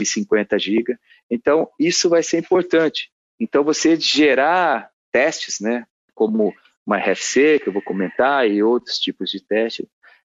e 0.00 0.06
50 0.06 0.58
GB. 0.58 0.96
Então, 1.30 1.68
isso 1.78 2.08
vai 2.08 2.22
ser 2.22 2.38
importante. 2.38 3.10
Então, 3.38 3.64
você 3.64 3.96
gerar 3.96 4.90
testes, 5.12 5.60
né, 5.60 5.86
como 6.14 6.54
uma 6.86 6.98
RFC, 6.98 7.58
que 7.60 7.68
eu 7.68 7.72
vou 7.72 7.82
comentar, 7.82 8.48
e 8.48 8.62
outros 8.62 8.98
tipos 8.98 9.30
de 9.30 9.40
testes, 9.40 9.86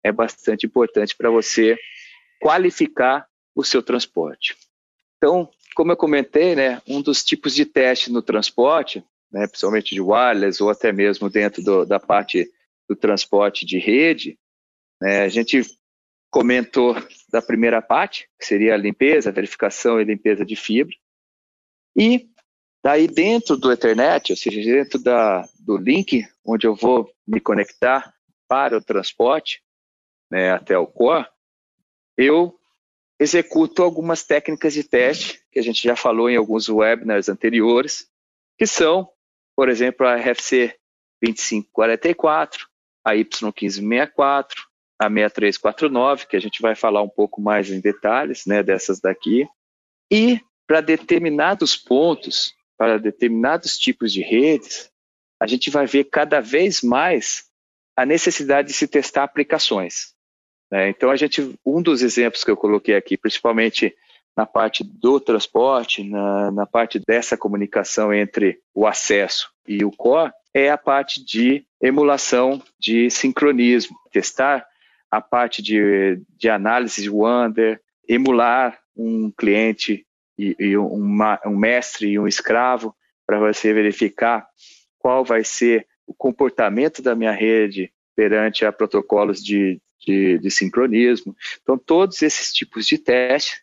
é 0.03 0.13
bastante 0.13 0.67
importante 0.67 1.17
para 1.17 1.31
você 1.31 1.77
qualificar 2.41 3.27
o 3.55 3.65
seu 3.65 3.83
transporte. 3.83 4.57
Então, 5.17 5.51
como 5.75 5.93
eu 5.93 5.97
comentei, 5.97 6.55
né, 6.55 6.81
um 6.87 7.01
dos 7.03 7.25
tipos 7.25 7.55
de 7.55 7.65
teste 7.65 8.13
no 8.13 8.23
transporte, 8.23 9.05
né, 9.31 9.47
principalmente 9.47 9.95
de 9.95 10.01
wireless 10.01 10.63
ou 10.63 10.71
até 10.71 10.93
mesmo 10.93 11.29
dentro 11.29 11.63
do, 11.63 11.85
da 11.85 11.99
parte 11.99 12.51
do 12.88 12.95
transporte 12.95 13.64
de 13.66 13.78
rede, 13.78 14.38
né, 15.00 15.23
a 15.23 15.28
gente 15.28 15.62
comentou 16.31 16.95
da 17.31 17.40
primeira 17.40 17.81
parte, 17.81 18.28
que 18.38 18.47
seria 18.47 18.75
a 18.75 18.78
limpeza, 18.78 19.31
a 19.31 19.33
verificação 19.33 20.00
e 20.00 20.05
limpeza 20.05 20.45
de 20.45 20.57
fibra. 20.57 20.95
E 21.97 22.28
daí 22.85 23.07
dentro 23.07 23.57
do 23.57 23.73
Ethernet, 23.73 24.33
ou 24.33 24.37
seja, 24.37 24.61
dentro 24.61 25.02
da, 25.02 25.49
do 25.59 25.76
link 25.76 26.26
onde 26.45 26.66
eu 26.66 26.75
vou 26.75 27.11
me 27.26 27.40
conectar 27.40 28.14
para 28.49 28.76
o 28.76 28.85
transporte, 28.85 29.62
né, 30.31 30.52
até 30.52 30.76
o 30.78 30.87
core, 30.87 31.26
eu 32.16 32.59
executo 33.19 33.83
algumas 33.83 34.23
técnicas 34.23 34.75
de 34.75 34.85
teste, 34.85 35.43
que 35.50 35.59
a 35.59 35.62
gente 35.62 35.83
já 35.83 35.97
falou 35.97 36.28
em 36.28 36.37
alguns 36.37 36.69
webinars 36.69 37.28
anteriores, 37.28 38.11
que 38.59 38.66
são, 38.66 39.11
por 39.57 39.69
exemplo, 39.69 40.07
a 40.07 40.16
RFC 40.16 40.78
2544, 41.23 42.69
a 43.07 43.13
Y1564, 43.13 44.51
a 44.99 45.09
6349, 45.09 46.27
que 46.27 46.37
a 46.37 46.41
gente 46.41 46.61
vai 46.61 46.75
falar 46.75 47.03
um 47.03 47.09
pouco 47.09 47.41
mais 47.41 47.71
em 47.71 47.81
detalhes 47.81 48.45
né, 48.47 48.65
dessas 48.65 48.99
daqui. 48.99 49.47
E 50.11 50.41
para 50.67 50.81
determinados 50.81 51.77
pontos, 51.77 52.53
para 52.77 52.99
determinados 52.99 53.79
tipos 53.79 54.13
de 54.13 54.23
redes, 54.23 54.91
a 55.41 55.47
gente 55.47 55.71
vai 55.71 55.87
ver 55.87 56.05
cada 56.05 56.41
vez 56.41 56.83
mais 56.83 57.45
a 57.97 58.05
necessidade 58.05 58.69
de 58.69 58.75
se 58.75 58.89
testar 58.89 59.23
aplicações. 59.23 60.13
Né? 60.69 60.89
Então, 60.89 61.09
a 61.09 61.17
gente, 61.17 61.57
um 61.65 61.81
dos 61.81 62.03
exemplos 62.03 62.43
que 62.43 62.51
eu 62.51 62.57
coloquei 62.57 62.97
aqui, 62.97 63.17
principalmente 63.17 63.95
na 64.37 64.45
parte 64.45 64.83
do 64.83 65.21
transporte, 65.21 66.03
na, 66.03 66.51
na 66.51 66.67
parte 66.67 66.99
dessa 66.99 67.37
comunicação 67.37 68.13
entre 68.13 68.61
o 68.75 68.85
acesso 68.85 69.49
e 69.66 69.85
o 69.85 69.90
core, 69.90 70.32
é 70.54 70.70
a 70.70 70.78
parte 70.78 71.25
de 71.25 71.64
emulação 71.80 72.62
de 72.78 73.11
sincronismo, 73.11 73.96
testar 74.11 74.66
a 75.11 75.20
parte 75.20 75.62
de, 75.62 76.20
de 76.37 76.49
análise 76.49 77.02
de 77.02 77.11
Wander, 77.11 77.80
emular 78.08 78.78
um 78.96 79.30
cliente 79.30 80.06
e, 80.38 80.56
e 80.58 80.76
uma, 80.76 81.40
um 81.44 81.56
mestre 81.56 82.08
e 82.08 82.18
um 82.18 82.26
escravo 82.26 82.94
para 83.26 83.38
você 83.38 83.73
verificar 83.73 84.46
qual 84.99 85.25
vai 85.25 85.44
ser 85.44 85.87
o 86.06 86.14
comportamento 86.14 87.02
da 87.02 87.14
minha 87.14 87.32
rede 87.32 87.92
perante 88.14 88.64
a 88.64 88.73
protocolos 88.73 89.42
de, 89.44 89.80
de, 90.00 90.38
de 90.38 90.50
sincronismo. 90.50 91.37
Então, 91.62 91.76
todos 91.76 92.23
esses 92.23 92.52
tipos 92.52 92.87
de 92.87 92.99
testes 92.99 93.61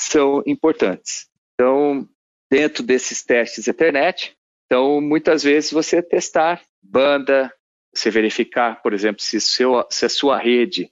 são 0.00 0.42
importantes. 0.46 1.28
Então, 1.54 2.08
dentro 2.50 2.82
desses 2.82 3.22
testes 3.22 3.68
Ethernet, 3.68 4.36
então, 4.66 5.00
muitas 5.00 5.42
vezes 5.42 5.70
você 5.70 6.02
testar 6.02 6.62
banda, 6.82 7.52
você 7.94 8.10
verificar, 8.10 8.82
por 8.82 8.92
exemplo, 8.92 9.22
se, 9.22 9.40
seu, 9.40 9.86
se 9.90 10.06
a 10.06 10.08
sua 10.08 10.38
rede 10.38 10.90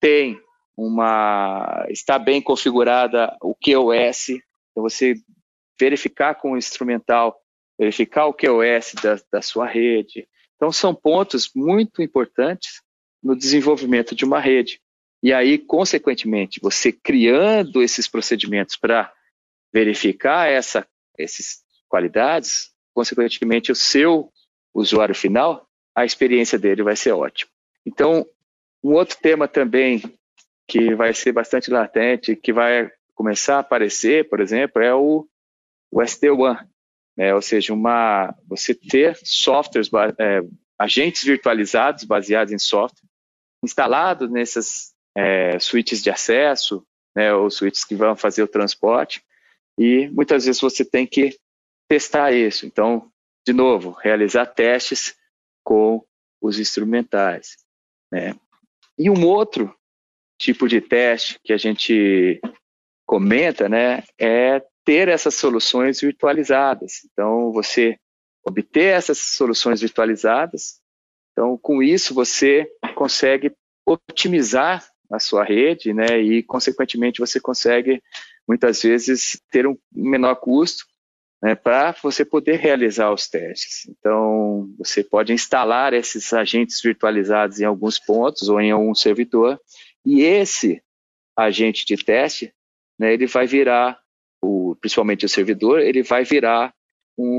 tem 0.00 0.40
uma 0.76 1.86
está 1.90 2.18
bem 2.18 2.40
configurada 2.40 3.36
o 3.40 3.54
QoS, 3.54 4.30
então 4.70 4.82
você 4.82 5.14
verificar 5.78 6.34
com 6.34 6.52
o 6.52 6.56
instrumental, 6.56 7.38
verificar 7.78 8.26
o 8.26 8.34
QoS 8.34 8.94
da, 9.02 9.18
da 9.30 9.42
sua 9.42 9.66
rede. 9.66 10.28
Então 10.56 10.72
são 10.72 10.94
pontos 10.94 11.50
muito 11.54 12.02
importantes 12.02 12.82
no 13.22 13.36
desenvolvimento 13.36 14.14
de 14.14 14.24
uma 14.24 14.40
rede. 14.40 14.80
E 15.22 15.32
aí, 15.32 15.56
consequentemente, 15.56 16.58
você 16.60 16.90
criando 16.90 17.80
esses 17.80 18.08
procedimentos 18.08 18.76
para 18.76 19.12
verificar 19.72 20.48
essa, 20.48 20.86
essas 21.16 21.62
qualidades, 21.88 22.71
consequentemente, 22.94 23.72
o 23.72 23.76
seu 23.76 24.30
usuário 24.74 25.14
final, 25.14 25.66
a 25.94 26.04
experiência 26.04 26.58
dele 26.58 26.82
vai 26.82 26.96
ser 26.96 27.12
ótima. 27.12 27.50
Então, 27.84 28.26
um 28.82 28.92
outro 28.92 29.16
tema 29.20 29.46
também 29.46 30.02
que 30.66 30.94
vai 30.94 31.12
ser 31.12 31.32
bastante 31.32 31.70
latente, 31.70 32.36
que 32.36 32.52
vai 32.52 32.90
começar 33.14 33.56
a 33.56 33.60
aparecer, 33.60 34.28
por 34.28 34.40
exemplo, 34.40 34.82
é 34.82 34.94
o, 34.94 35.26
o 35.90 36.02
SD-WAN, 36.02 36.66
né? 37.16 37.34
ou 37.34 37.42
seja, 37.42 37.72
uma, 37.72 38.34
você 38.46 38.74
ter 38.74 39.18
softwares, 39.22 39.90
é, 40.18 40.40
agentes 40.78 41.22
virtualizados 41.22 42.04
baseados 42.04 42.52
em 42.52 42.58
software, 42.58 43.06
instalado 43.62 44.28
nessas 44.28 44.92
é, 45.16 45.58
switches 45.58 46.02
de 46.02 46.10
acesso, 46.10 46.84
né, 47.14 47.32
ou 47.34 47.50
switches 47.50 47.84
que 47.84 47.94
vão 47.94 48.16
fazer 48.16 48.42
o 48.42 48.48
transporte, 48.48 49.22
e 49.78 50.08
muitas 50.08 50.46
vezes 50.46 50.60
você 50.60 50.84
tem 50.84 51.06
que 51.06 51.36
testar 51.92 52.32
isso. 52.32 52.64
Então, 52.64 53.12
de 53.46 53.52
novo, 53.52 53.90
realizar 53.90 54.46
testes 54.46 55.14
com 55.62 56.02
os 56.40 56.58
instrumentais. 56.58 57.58
Né? 58.10 58.34
E 58.98 59.10
um 59.10 59.26
outro 59.26 59.76
tipo 60.40 60.66
de 60.66 60.80
teste 60.80 61.38
que 61.44 61.52
a 61.52 61.58
gente 61.58 62.40
comenta 63.04 63.68
né, 63.68 64.04
é 64.18 64.64
ter 64.86 65.08
essas 65.08 65.34
soluções 65.34 66.00
virtualizadas. 66.00 67.04
Então, 67.12 67.52
você 67.52 67.98
obter 68.42 68.94
essas 68.94 69.18
soluções 69.18 69.82
virtualizadas 69.82 70.80
então, 71.32 71.58
com 71.58 71.82
isso, 71.82 72.14
você 72.14 72.70
consegue 72.94 73.54
otimizar 73.86 74.86
a 75.10 75.18
sua 75.18 75.44
rede, 75.44 75.94
né? 75.94 76.20
E, 76.20 76.42
consequentemente, 76.42 77.20
você 77.20 77.40
consegue, 77.40 78.02
muitas 78.46 78.82
vezes, 78.82 79.40
ter 79.50 79.66
um 79.66 79.78
menor 79.90 80.36
custo 80.36 80.84
né, 81.42 81.54
para 81.56 81.92
você 82.02 82.24
poder 82.24 82.56
realizar 82.56 83.12
os 83.12 83.28
testes. 83.28 83.88
Então, 83.88 84.72
você 84.78 85.02
pode 85.02 85.32
instalar 85.32 85.92
esses 85.92 86.32
agentes 86.32 86.80
virtualizados 86.80 87.60
em 87.60 87.64
alguns 87.64 87.98
pontos 87.98 88.48
ou 88.48 88.60
em 88.60 88.70
algum 88.70 88.94
servidor, 88.94 89.60
e 90.06 90.22
esse 90.22 90.82
agente 91.36 91.84
de 91.84 91.96
teste, 91.96 92.54
né, 92.98 93.12
ele 93.12 93.26
vai 93.26 93.46
virar, 93.46 93.98
o, 94.40 94.76
principalmente 94.80 95.26
o 95.26 95.28
servidor, 95.28 95.80
ele 95.80 96.02
vai 96.02 96.24
virar 96.24 96.72
um 97.18 97.38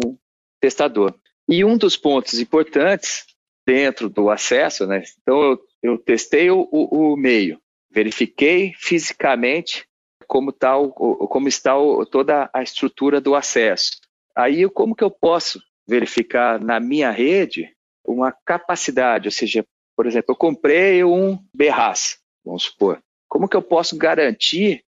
testador. 0.60 1.16
E 1.48 1.64
um 1.64 1.78
dos 1.78 1.96
pontos 1.96 2.40
importantes 2.40 3.26
dentro 3.66 4.10
do 4.10 4.30
acesso, 4.30 4.86
né? 4.86 5.04
Então 5.22 5.42
eu, 5.42 5.60
eu 5.82 5.98
testei 5.98 6.50
o, 6.50 6.68
o, 6.72 7.16
meio, 7.18 7.60
verifiquei 7.92 8.74
fisicamente 8.78 9.86
como, 10.34 10.52
tá 10.52 10.76
o, 10.76 10.90
como 11.28 11.48
está 11.48 11.78
o, 11.78 12.04
toda 12.08 12.50
a 12.52 12.64
estrutura 12.64 13.22
do 13.22 13.36
acesso. 13.36 13.92
Aí, 14.36 14.68
como 14.68 14.96
que 14.96 15.04
eu 15.04 15.12
posso 15.12 15.62
verificar 15.88 16.60
na 16.60 16.80
minha 16.80 17.12
rede 17.12 17.72
uma 18.04 18.32
capacidade? 18.32 19.28
Ou 19.28 19.32
seja, 19.32 19.64
por 19.96 20.08
exemplo, 20.08 20.32
eu 20.32 20.36
comprei 20.36 21.04
um 21.04 21.38
Berras, 21.56 22.18
vamos 22.44 22.64
supor. 22.64 23.00
Como 23.30 23.48
que 23.48 23.56
eu 23.56 23.62
posso 23.62 23.96
garantir 23.96 24.84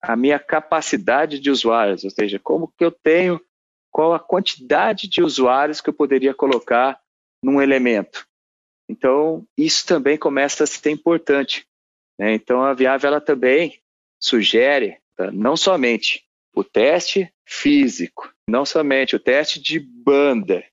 a 0.00 0.14
minha 0.14 0.38
capacidade 0.38 1.40
de 1.40 1.50
usuários? 1.50 2.04
Ou 2.04 2.10
seja, 2.10 2.38
como 2.38 2.72
que 2.78 2.84
eu 2.84 2.92
tenho, 2.92 3.40
qual 3.90 4.14
a 4.14 4.20
quantidade 4.20 5.08
de 5.08 5.24
usuários 5.24 5.80
que 5.80 5.90
eu 5.90 5.94
poderia 5.94 6.32
colocar 6.32 7.00
num 7.42 7.60
elemento? 7.60 8.24
Então, 8.88 9.44
isso 9.58 9.84
também 9.84 10.16
começa 10.16 10.62
a 10.62 10.68
ser 10.68 10.90
importante. 10.90 11.66
Né? 12.16 12.32
Então, 12.32 12.62
a 12.62 12.72
Viável 12.74 13.08
ela 13.08 13.20
também 13.20 13.82
sugere 14.24 14.96
tá? 15.14 15.30
não 15.30 15.54
somente 15.54 16.24
o 16.54 16.64
teste 16.64 17.30
físico, 17.44 18.32
não 18.48 18.64
somente 18.64 19.14
o 19.14 19.20
teste 19.20 19.60
de 19.60 19.78
banda, 19.78 20.64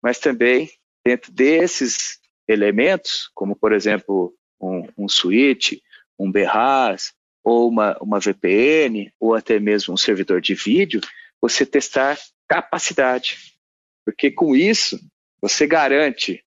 mas 0.00 0.20
também 0.20 0.70
dentro 1.04 1.32
desses 1.32 2.20
elementos, 2.46 3.28
como 3.34 3.56
por 3.56 3.72
exemplo 3.72 4.32
um, 4.60 4.86
um 4.96 5.08
switch, 5.08 5.80
um 6.16 6.30
BRAS, 6.30 7.12
ou 7.42 7.68
uma, 7.68 7.96
uma 8.00 8.20
VPN, 8.20 9.12
ou 9.18 9.34
até 9.34 9.58
mesmo 9.58 9.94
um 9.94 9.96
servidor 9.96 10.40
de 10.40 10.54
vídeo, 10.54 11.00
você 11.40 11.66
testar 11.66 12.18
capacidade. 12.48 13.56
Porque 14.04 14.30
com 14.30 14.54
isso, 14.54 14.98
você 15.40 15.66
garante 15.66 16.44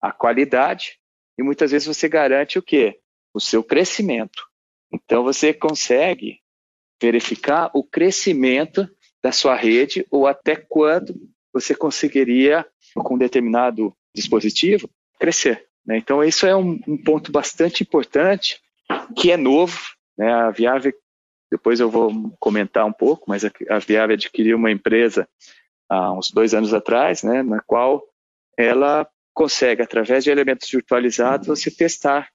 a 0.00 0.12
qualidade 0.12 0.98
e 1.36 1.42
muitas 1.42 1.72
vezes 1.72 1.86
você 1.86 2.08
garante 2.08 2.58
o 2.58 2.62
quê? 2.62 3.00
O 3.34 3.40
seu 3.40 3.62
crescimento. 3.62 4.49
Então 4.92 5.22
você 5.22 5.52
consegue 5.52 6.40
verificar 7.00 7.70
o 7.74 7.82
crescimento 7.82 8.88
da 9.22 9.32
sua 9.32 9.54
rede 9.54 10.06
ou 10.10 10.26
até 10.26 10.56
quando 10.56 11.14
você 11.52 11.74
conseguiria, 11.74 12.66
com 12.94 13.14
um 13.14 13.18
determinado 13.18 13.94
dispositivo, 14.14 14.88
crescer. 15.18 15.66
Né? 15.84 15.98
Então 15.98 16.22
isso 16.22 16.46
é 16.46 16.54
um, 16.54 16.78
um, 16.86 16.96
ponto 17.02 17.32
bastante 17.32 17.82
importante 17.82 18.60
que 19.16 19.30
é 19.30 19.36
novo. 19.36 19.78
Né? 20.16 20.32
A 20.32 20.50
Viave, 20.50 20.94
depois 21.50 21.80
eu 21.80 21.90
vou 21.90 22.12
comentar 22.38 22.86
um 22.86 22.92
pouco, 22.92 23.24
mas 23.28 23.44
a, 23.44 23.78
Viave 23.78 24.14
adquiriu 24.14 24.56
uma 24.56 24.70
empresa 24.70 25.28
há 25.88 26.12
uns 26.12 26.30
dois 26.30 26.54
anos 26.54 26.72
atrás, 26.72 27.24
né, 27.24 27.42
na 27.42 27.60
qual 27.60 28.00
ela 28.56 29.08
consegue, 29.34 29.82
através 29.82 30.22
de 30.22 30.30
elementos 30.30 30.70
virtualizados, 30.70 31.48
você 31.48 31.70
testar, 31.70 32.28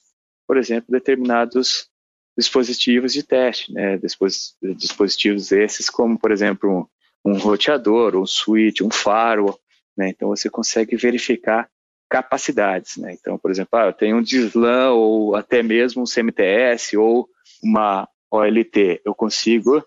por 0.45 0.57
exemplo, 0.57 0.91
determinados 0.91 1.89
dispositivos 2.37 3.13
de 3.13 3.23
teste, 3.23 3.71
né? 3.73 3.97
dispositivos 3.97 5.51
esses 5.51 5.89
como, 5.89 6.19
por 6.19 6.31
exemplo, 6.31 6.89
um, 7.25 7.31
um 7.31 7.37
roteador, 7.37 8.15
um 8.15 8.25
switch, 8.25 8.81
um 8.81 8.91
firewall, 8.91 9.59
né? 9.97 10.09
então 10.09 10.29
você 10.29 10.49
consegue 10.49 10.95
verificar 10.95 11.69
capacidades, 12.09 12.97
né? 12.97 13.13
então, 13.13 13.37
por 13.37 13.49
exemplo, 13.49 13.79
ah, 13.79 13.85
eu 13.87 13.93
tenho 13.93 14.17
um 14.17 14.21
DSLAM 14.21 14.91
ou 14.91 15.35
até 15.35 15.63
mesmo 15.63 16.03
um 16.03 16.05
CMTS 16.05 16.97
ou 16.97 17.27
uma 17.63 18.07
OLT, 18.29 19.01
eu 19.05 19.15
consigo 19.15 19.83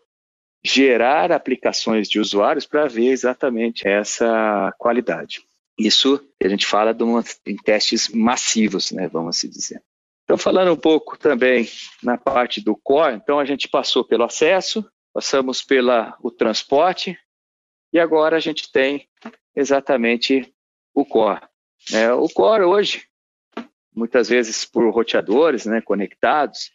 gerar 0.65 1.31
aplicações 1.31 2.09
de 2.09 2.19
usuários 2.19 2.67
para 2.67 2.89
ver 2.89 3.09
exatamente 3.09 3.87
essa 3.87 4.75
qualidade. 4.79 5.43
Isso 5.79 6.21
a 6.43 6.49
gente 6.49 6.67
fala 6.67 6.93
de 6.93 7.05
uma, 7.05 7.23
em 7.47 7.57
testes 7.57 8.09
massivos, 8.09 8.91
né, 8.91 9.07
vamos 9.07 9.37
assim 9.37 9.49
dizer. 9.49 9.81
Então, 10.39 10.53
falando 10.53 10.73
um 10.73 10.77
pouco 10.77 11.19
também 11.19 11.69
na 12.01 12.17
parte 12.17 12.61
do 12.61 12.77
core, 12.77 13.17
então 13.17 13.41
a 13.41 13.45
gente 13.45 13.69
passou 13.69 14.05
pelo 14.05 14.23
acesso, 14.23 14.89
passamos 15.13 15.65
pelo 15.65 16.15
o 16.23 16.31
transporte 16.31 17.19
e 17.93 17.99
agora 17.99 18.37
a 18.37 18.41
gente 18.41 18.71
tem 18.71 19.09
exatamente 19.57 20.55
o 20.95 21.05
core. 21.05 21.41
É, 21.93 22.13
o 22.13 22.29
core 22.29 22.63
hoje, 22.63 23.05
muitas 23.93 24.29
vezes 24.29 24.65
por 24.65 24.89
roteadores 24.95 25.67
né, 25.67 25.81
conectados, 25.81 26.71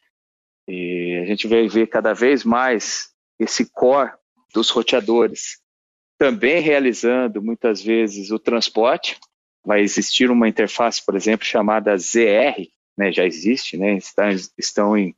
e 0.67 1.21
a 1.23 1.25
gente 1.25 1.47
vai 1.47 1.65
ver 1.69 1.87
cada 1.87 2.11
vez 2.11 2.43
mais 2.43 3.13
esse 3.39 3.71
core 3.71 4.11
dos 4.53 4.69
roteadores 4.71 5.61
também 6.17 6.59
realizando 6.59 7.41
muitas 7.41 7.81
vezes 7.81 8.29
o 8.29 8.37
transporte. 8.37 9.17
Vai 9.65 9.79
existir 9.79 10.29
uma 10.29 10.49
interface, 10.49 11.01
por 11.05 11.15
exemplo, 11.15 11.45
chamada 11.45 11.97
ZR, 11.97 12.67
né, 12.97 13.11
já 13.11 13.25
existe, 13.25 13.77
né, 13.77 13.95
está, 13.95 14.29
estão 14.57 14.97
em, 14.97 15.15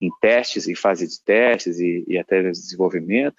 em, 0.00 0.10
testes, 0.20 0.68
em 0.68 0.74
fase 0.74 1.06
de 1.06 1.22
testes 1.22 1.78
e, 1.80 2.04
e 2.06 2.18
até 2.18 2.42
desenvolvimento, 2.42 3.36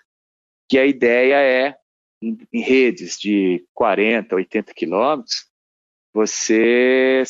que 0.68 0.78
a 0.78 0.86
ideia 0.86 1.36
é, 1.42 1.78
em, 2.22 2.38
em 2.52 2.62
redes 2.62 3.18
de 3.18 3.66
40, 3.74 4.36
80 4.36 4.74
quilômetros, 4.74 5.48
você 6.14 7.24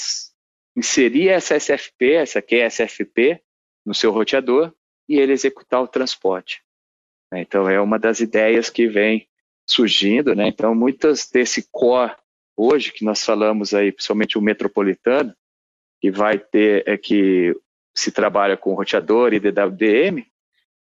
inserir 0.76 1.30
essa 1.30 1.56
SFP, 1.60 2.14
essa 2.14 2.42
QSFP, 2.42 3.42
no 3.86 3.94
seu 3.94 4.12
roteador 4.12 4.74
e 5.08 5.18
ele 5.18 5.34
executar 5.34 5.82
o 5.82 5.88
transporte. 5.88 6.62
Então, 7.34 7.70
é 7.70 7.80
uma 7.80 8.00
das 8.00 8.20
ideias 8.20 8.70
que 8.70 8.88
vem 8.88 9.28
surgindo, 9.68 10.36
né? 10.36 10.48
Então, 10.48 10.74
muitas 10.74 11.30
desse 11.30 11.68
core 11.72 12.16
hoje 12.58 12.92
que 12.92 13.06
nós 13.06 13.24
falamos 13.24 13.74
aí, 13.74 13.92
principalmente 13.92 14.38
o 14.38 14.42
metropolitano, 14.42 15.34
que 16.02 16.12
vai 16.12 16.40
ter 16.40 16.88
é 16.88 16.98
que 16.98 17.56
se 17.96 18.12
trabalha 18.12 18.56
com 18.56 18.74
roteador 18.74 19.34
e 19.34 19.40
DWDM, 19.40 20.26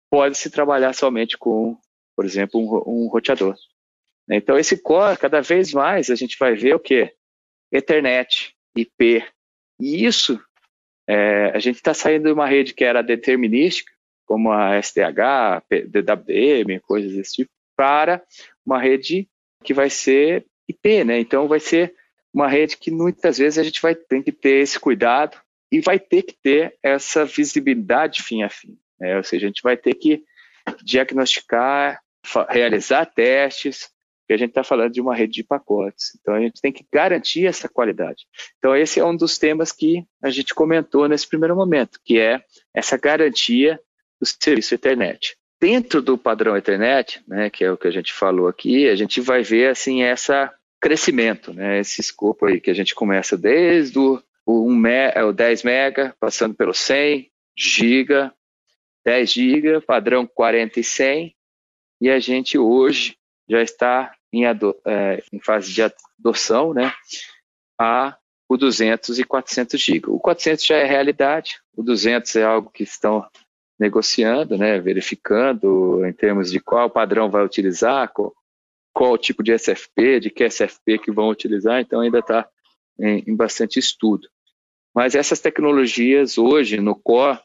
pode 0.10 0.38
se 0.38 0.50
trabalhar 0.50 0.94
somente 0.94 1.38
com, 1.38 1.78
por 2.16 2.26
exemplo, 2.26 2.60
um, 2.60 3.06
um 3.06 3.08
roteador. 3.08 3.56
Então, 4.30 4.58
esse 4.58 4.78
core, 4.78 5.18
cada 5.18 5.42
vez 5.42 5.74
mais, 5.74 6.10
a 6.10 6.16
gente 6.16 6.38
vai 6.38 6.54
ver 6.56 6.76
o 6.76 6.80
quê? 6.80 7.14
Ethernet, 7.72 8.56
IP. 8.76 9.26
E 9.80 10.06
isso, 10.06 10.40
é, 11.08 11.52
a 11.54 11.60
gente 11.60 11.78
está 11.78 11.94
saindo 11.94 12.26
de 12.26 12.32
uma 12.32 12.48
rede 12.48 12.74
que 12.74 12.84
era 12.84 13.02
determinística, 13.02 13.92
como 14.26 14.52
a 14.52 14.78
SDH, 14.78 15.64
DWDM, 15.88 16.80
coisas 16.82 17.14
desse 17.14 17.34
tipo, 17.34 17.52
para 17.76 18.24
uma 18.66 18.80
rede 18.80 19.28
que 19.64 19.74
vai 19.74 19.90
ser 19.90 20.46
IP, 20.70 21.04
né? 21.04 21.20
Então 21.20 21.48
vai 21.48 21.60
ser 21.60 21.94
uma 22.34 22.48
rede 22.48 22.78
que 22.78 22.92
muitas 22.92 23.38
vezes 23.38 23.60
a 23.60 23.64
gente 23.64 23.82
vai 23.82 23.96
ter 23.96 24.24
que 24.24 24.32
ter 24.32 24.58
esse 24.58 24.80
cuidado 24.80 25.38
e 25.72 25.80
vai 25.80 26.00
ter 26.00 26.24
que 26.24 26.36
ter 26.42 26.78
essa 26.84 27.26
visibilidade 27.26 28.24
fim 28.24 28.44
a 28.44 28.50
fim. 28.50 28.78
Né? 29.00 29.18
Ou 29.18 29.24
seja, 29.24 29.46
a 29.46 29.50
gente 29.50 29.64
vai 29.64 29.78
ter 29.78 29.94
que 29.96 30.24
diagnosticar, 30.84 32.02
realizar 32.50 33.06
testes, 33.06 33.90
que 34.28 34.34
a 34.34 34.38
gente 34.38 34.50
está 34.50 34.64
falando 34.64 34.92
de 34.92 35.02
uma 35.02 35.16
rede 35.16 35.34
de 35.34 35.44
pacotes. 35.44 36.18
Então 36.20 36.34
a 36.34 36.40
gente 36.40 36.62
tem 36.62 36.72
que 36.72 36.86
garantir 36.92 37.46
essa 37.46 37.68
qualidade. 37.68 38.26
Então 38.58 38.76
esse 38.76 39.00
é 39.00 39.06
um 39.06 39.16
dos 39.16 39.38
temas 39.38 39.72
que 39.72 40.06
a 40.24 40.30
gente 40.30 40.54
comentou 40.54 41.08
nesse 41.08 41.28
primeiro 41.28 41.56
momento, 41.56 42.00
que 42.04 42.20
é 42.20 42.44
essa 42.74 42.98
garantia 42.98 43.80
do 44.20 44.26
serviço 44.26 44.76
internet 44.76 45.36
dentro 45.62 46.02
do 46.02 46.18
padrão 46.18 46.58
Ethernet, 46.58 47.22
né, 47.28 47.52
que 47.52 47.64
é 47.64 47.72
o 47.72 47.78
que 47.78 47.88
a 47.88 47.92
gente 47.92 48.12
falou 48.12 48.48
aqui, 48.48 48.90
a 48.90 48.96
gente 48.96 49.22
vai 49.22 49.44
ver 49.44 49.70
assim 49.70 50.02
essa 50.02 50.52
crescimento, 50.82 51.54
né, 51.54 51.80
esse 51.80 52.02
escopo 52.02 52.48
aí 52.48 52.60
que 52.60 52.72
a 52.72 52.74
gente 52.74 52.96
começa 52.96 53.38
desde 53.38 54.00
o, 54.00 54.22
o, 54.46 54.68
1 54.68 54.76
me, 54.76 55.24
o 55.24 55.32
10 55.32 55.64
mega, 55.64 56.16
passando 56.20 56.56
pelo 56.56 56.74
100 56.74 57.32
giga, 57.56 58.34
10 59.06 59.32
giga, 59.32 59.82
padrão 59.82 60.26
40 60.26 60.80
e 60.80 60.84
100, 60.84 61.36
e 62.02 62.10
a 62.10 62.20
gente 62.20 62.58
hoje 62.58 63.16
já 63.48 63.62
está 63.62 64.12
em, 64.34 64.48
ado, 64.48 64.76
é, 64.86 65.24
em 65.32 65.40
fase 65.40 65.72
de 65.72 65.84
adoção, 65.84 66.74
né, 66.74 66.92
a 67.80 68.18
o 68.50 68.58
200 68.58 69.18
e 69.18 69.24
400 69.24 69.80
GB. 69.80 70.10
O 70.10 70.20
400 70.20 70.66
já 70.66 70.76
é 70.76 70.84
realidade, 70.84 71.62
o 71.74 71.82
200 71.82 72.36
é 72.36 72.44
algo 72.44 72.70
que 72.70 72.84
estão 72.84 73.26
negociando, 73.80 74.58
né, 74.58 74.78
verificando 74.80 76.06
em 76.06 76.12
termos 76.12 76.52
de 76.52 76.60
qual 76.60 76.90
padrão 76.90 77.30
vai 77.30 77.46
utilizar, 77.46 78.12
qual, 78.12 78.34
qual 78.94 79.18
tipo 79.18 79.44
de 79.44 79.58
SFP, 79.58 80.20
de 80.20 80.30
que 80.30 80.48
SFP 80.50 81.00
que 81.00 81.12
vão 81.12 81.30
utilizar, 81.30 81.80
então 81.82 82.02
ainda 82.02 82.20
está 82.20 82.48
em, 83.00 83.24
em, 83.28 83.36
bastante 83.36 83.80
estudo. 83.80 84.28
Mas 84.94 85.16
essas 85.16 85.40
tecnologias 85.40 86.38
hoje 86.38 86.80
no 86.80 86.96
core 86.96 87.40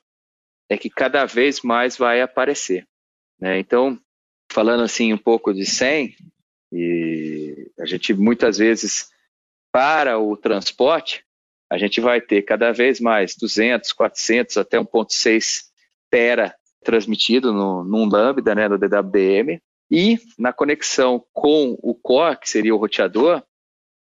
é 0.68 0.76
que 0.76 0.90
cada 0.90 1.24
vez 1.24 1.62
mais 1.62 1.96
vai 1.96 2.20
aparecer. 2.20 2.86
Né? 3.40 3.58
Então, 3.58 3.98
falando 4.50 4.82
assim 4.82 5.12
um 5.12 5.18
pouco 5.18 5.54
de 5.54 5.64
100, 5.64 6.16
e 6.72 7.70
a 7.78 7.86
gente 7.86 8.12
muitas 8.12 8.58
vezes 8.58 9.08
para 9.72 10.18
o 10.18 10.36
transporte, 10.36 11.24
a 11.70 11.78
gente 11.78 12.00
vai 12.00 12.20
ter 12.20 12.42
cada 12.42 12.72
vez 12.72 13.00
mais 13.00 13.36
200, 13.36 13.92
400 13.92 14.56
até 14.56 14.78
1.6 14.78 15.64
tera 16.10 16.54
transmitido 16.84 17.52
no, 17.52 17.84
num 17.84 18.08
lambda, 18.08 18.54
né, 18.54 18.68
no 18.68 18.78
DWDM, 18.78 19.60
e 19.90 20.18
na 20.38 20.52
conexão 20.52 21.24
com 21.32 21.78
o 21.82 21.94
core, 21.94 22.38
que 22.38 22.48
seria 22.48 22.74
o 22.74 22.78
roteador, 22.78 23.42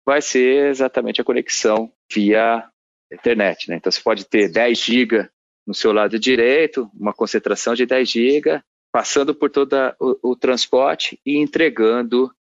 vai 0.04 0.20
ser 0.20 0.70
exatamente 0.70 1.20
a 1.20 1.24
conexão 1.24 1.92
via 2.10 2.68
internet. 3.12 3.68
Né? 3.68 3.76
Então 3.76 3.90
você 3.90 4.00
pode 4.00 4.24
ter 4.24 4.50
10 4.50 4.78
GB 4.78 5.28
no 5.66 5.74
seu 5.74 5.92
lado 5.92 6.18
direito, 6.18 6.90
uma 6.94 7.12
concentração 7.12 7.74
de 7.74 7.84
10 7.84 8.08
GB, 8.08 8.62
passando 8.90 9.34
por 9.34 9.50
todo 9.50 9.74
o, 10.00 10.30
o, 10.30 10.36
transporte 10.36 11.20
e 11.24 11.36
entregando 11.36 12.34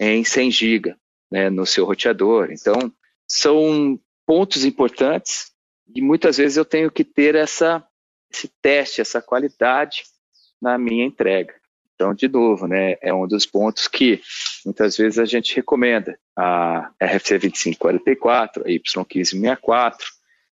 em 0.00 0.24
100 0.24 0.50
GB 0.50 0.96
né, 1.30 1.50
no 1.50 1.66
seu 1.66 1.84
roteador. 1.84 2.50
Então, 2.50 2.90
são 3.28 4.00
pontos 4.26 4.64
importantes 4.64 5.52
e 5.94 6.00
muitas 6.00 6.38
vezes 6.38 6.56
eu 6.56 6.64
tenho 6.64 6.90
que 6.90 7.04
ter 7.04 7.34
essa, 7.34 7.86
esse 8.32 8.48
teste, 8.62 9.02
essa 9.02 9.20
qualidade 9.20 10.04
na 10.60 10.78
minha 10.78 11.04
entrega. 11.04 11.59
Então, 12.00 12.14
de 12.14 12.28
novo, 12.28 12.66
né, 12.66 12.96
é 13.02 13.12
um 13.12 13.28
dos 13.28 13.44
pontos 13.44 13.86
que 13.86 14.22
muitas 14.64 14.96
vezes 14.96 15.18
a 15.18 15.26
gente 15.26 15.54
recomenda. 15.54 16.18
A 16.34 16.90
RFC 16.98 17.38
2544, 17.38 18.62
a 18.62 18.68
Y1564, 18.68 19.96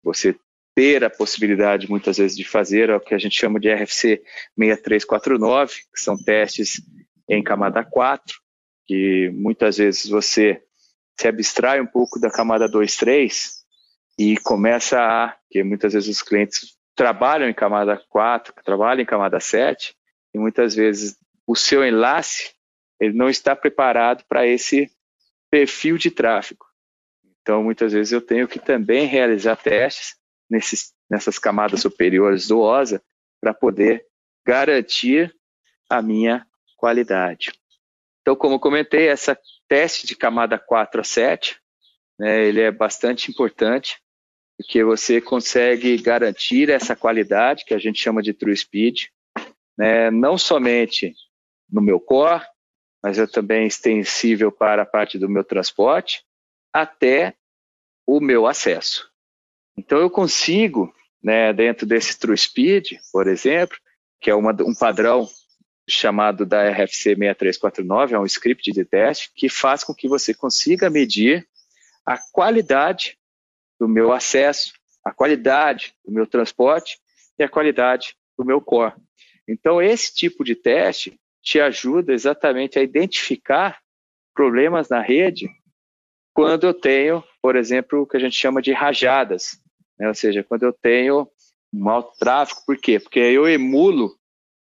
você 0.03 0.35
ter 0.75 1.05
a 1.05 1.09
possibilidade, 1.09 1.89
muitas 1.89 2.17
vezes, 2.17 2.35
de 2.35 2.43
fazer 2.43 2.91
o 2.91 2.99
que 2.99 3.15
a 3.15 3.17
gente 3.17 3.39
chama 3.39 3.61
de 3.61 3.73
RFC 3.73 4.21
6349, 4.59 5.73
que 5.73 6.01
são 6.01 6.17
testes 6.17 6.81
em 7.29 7.41
camada 7.41 7.81
4, 7.81 8.37
que 8.85 9.29
muitas 9.33 9.77
vezes 9.77 10.09
você 10.09 10.61
se 11.17 11.29
abstrai 11.29 11.79
um 11.79 11.87
pouco 11.87 12.19
da 12.19 12.29
camada 12.29 12.67
2, 12.67 12.93
3 12.97 13.53
e 14.19 14.35
começa 14.39 14.99
a, 14.99 15.33
que 15.49 15.63
muitas 15.63 15.93
vezes 15.93 16.09
os 16.09 16.21
clientes 16.21 16.75
trabalham 16.93 17.47
em 17.47 17.53
camada 17.53 17.97
4, 18.09 18.53
trabalham 18.65 19.01
em 19.01 19.05
camada 19.05 19.39
7, 19.39 19.95
e 20.33 20.37
muitas 20.37 20.75
vezes 20.75 21.15
o 21.47 21.55
seu 21.55 21.83
enlace 21.83 22.53
ele 22.99 23.13
não 23.13 23.29
está 23.29 23.55
preparado 23.55 24.23
para 24.27 24.45
esse 24.45 24.91
perfil 25.49 25.97
de 25.97 26.11
tráfego. 26.11 26.65
Então, 27.41 27.63
muitas 27.63 27.93
vezes 27.93 28.11
eu 28.11 28.21
tenho 28.21 28.47
que 28.47 28.59
também 28.59 29.05
realizar 29.05 29.55
testes 29.55 30.15
nesses, 30.49 30.93
nessas 31.09 31.39
camadas 31.39 31.81
superiores 31.81 32.47
do 32.47 32.59
OSA 32.59 33.01
para 33.39 33.53
poder 33.53 34.05
garantir 34.45 35.33
a 35.89 36.01
minha 36.01 36.45
qualidade. 36.75 37.53
Então, 38.21 38.35
como 38.35 38.59
comentei, 38.59 39.07
essa 39.07 39.37
teste 39.69 40.05
de 40.05 40.15
camada 40.15 40.59
4 40.59 40.99
a 40.99 41.03
7, 41.03 41.57
né, 42.19 42.45
ele 42.45 42.61
é 42.61 42.71
bastante 42.71 43.31
importante, 43.31 43.97
porque 44.57 44.83
você 44.83 45.21
consegue 45.21 45.97
garantir 45.97 46.69
essa 46.69 46.95
qualidade, 46.95 47.63
que 47.63 47.73
a 47.73 47.77
gente 47.77 48.01
chama 48.01 48.21
de 48.21 48.33
true 48.33 48.57
speed, 48.57 49.05
né, 49.77 50.11
não 50.11 50.37
somente 50.37 51.13
no 51.69 51.81
meu 51.81 51.99
core, 51.99 52.45
mas 53.03 53.19
é 53.19 53.27
também 53.27 53.67
extensível 53.67 54.51
para 54.51 54.83
a 54.83 54.85
parte 54.85 55.17
do 55.17 55.29
meu 55.29 55.43
transporte, 55.43 56.23
até 56.73 57.35
o 58.05 58.19
meu 58.19 58.47
acesso. 58.47 59.09
Então 59.77 59.99
eu 59.99 60.09
consigo, 60.09 60.93
né, 61.21 61.53
dentro 61.53 61.85
desse 61.85 62.17
True 62.17 62.37
Speed, 62.37 62.93
por 63.11 63.27
exemplo, 63.27 63.77
que 64.19 64.29
é 64.29 64.35
uma, 64.35 64.51
um 64.61 64.73
padrão 64.73 65.27
chamado 65.87 66.45
da 66.45 66.69
RFC 66.69 67.15
6349, 67.15 68.15
é 68.15 68.19
um 68.19 68.25
script 68.25 68.71
de 68.71 68.83
teste 68.83 69.31
que 69.35 69.47
faz 69.47 69.83
com 69.83 69.93
que 69.93 70.07
você 70.07 70.33
consiga 70.33 70.89
medir 70.89 71.47
a 72.05 72.17
qualidade 72.31 73.17
do 73.79 73.87
meu 73.87 74.11
acesso, 74.11 74.73
a 75.03 75.13
qualidade 75.13 75.93
do 76.03 76.11
meu 76.11 76.27
transporte 76.27 76.99
e 77.39 77.43
a 77.43 77.49
qualidade 77.49 78.15
do 78.37 78.43
meu 78.43 78.59
core. 78.59 78.95
Então 79.47 79.81
esse 79.81 80.13
tipo 80.13 80.43
de 80.43 80.55
teste 80.55 81.17
te 81.47 81.61
ajuda 81.61 82.11
exatamente 82.11 82.77
a 82.77 82.83
identificar 82.83 83.79
problemas 84.35 84.89
na 84.89 84.99
rede 84.99 85.49
quando 86.33 86.67
eu 86.67 86.73
tenho, 86.73 87.23
por 87.41 87.55
exemplo, 87.55 88.01
o 88.01 88.05
que 88.05 88.17
a 88.17 88.19
gente 88.19 88.35
chama 88.35 88.61
de 88.61 88.73
rajadas, 88.73 89.57
né? 89.97 90.09
ou 90.09 90.13
seja, 90.13 90.43
quando 90.43 90.63
eu 90.63 90.73
tenho 90.73 91.25
um 91.73 91.89
alto 91.89 92.17
tráfego, 92.19 92.59
por 92.65 92.77
quê? 92.77 92.99
Porque 92.99 93.19
eu 93.19 93.47
emulo 93.47 94.07
o 94.07 94.15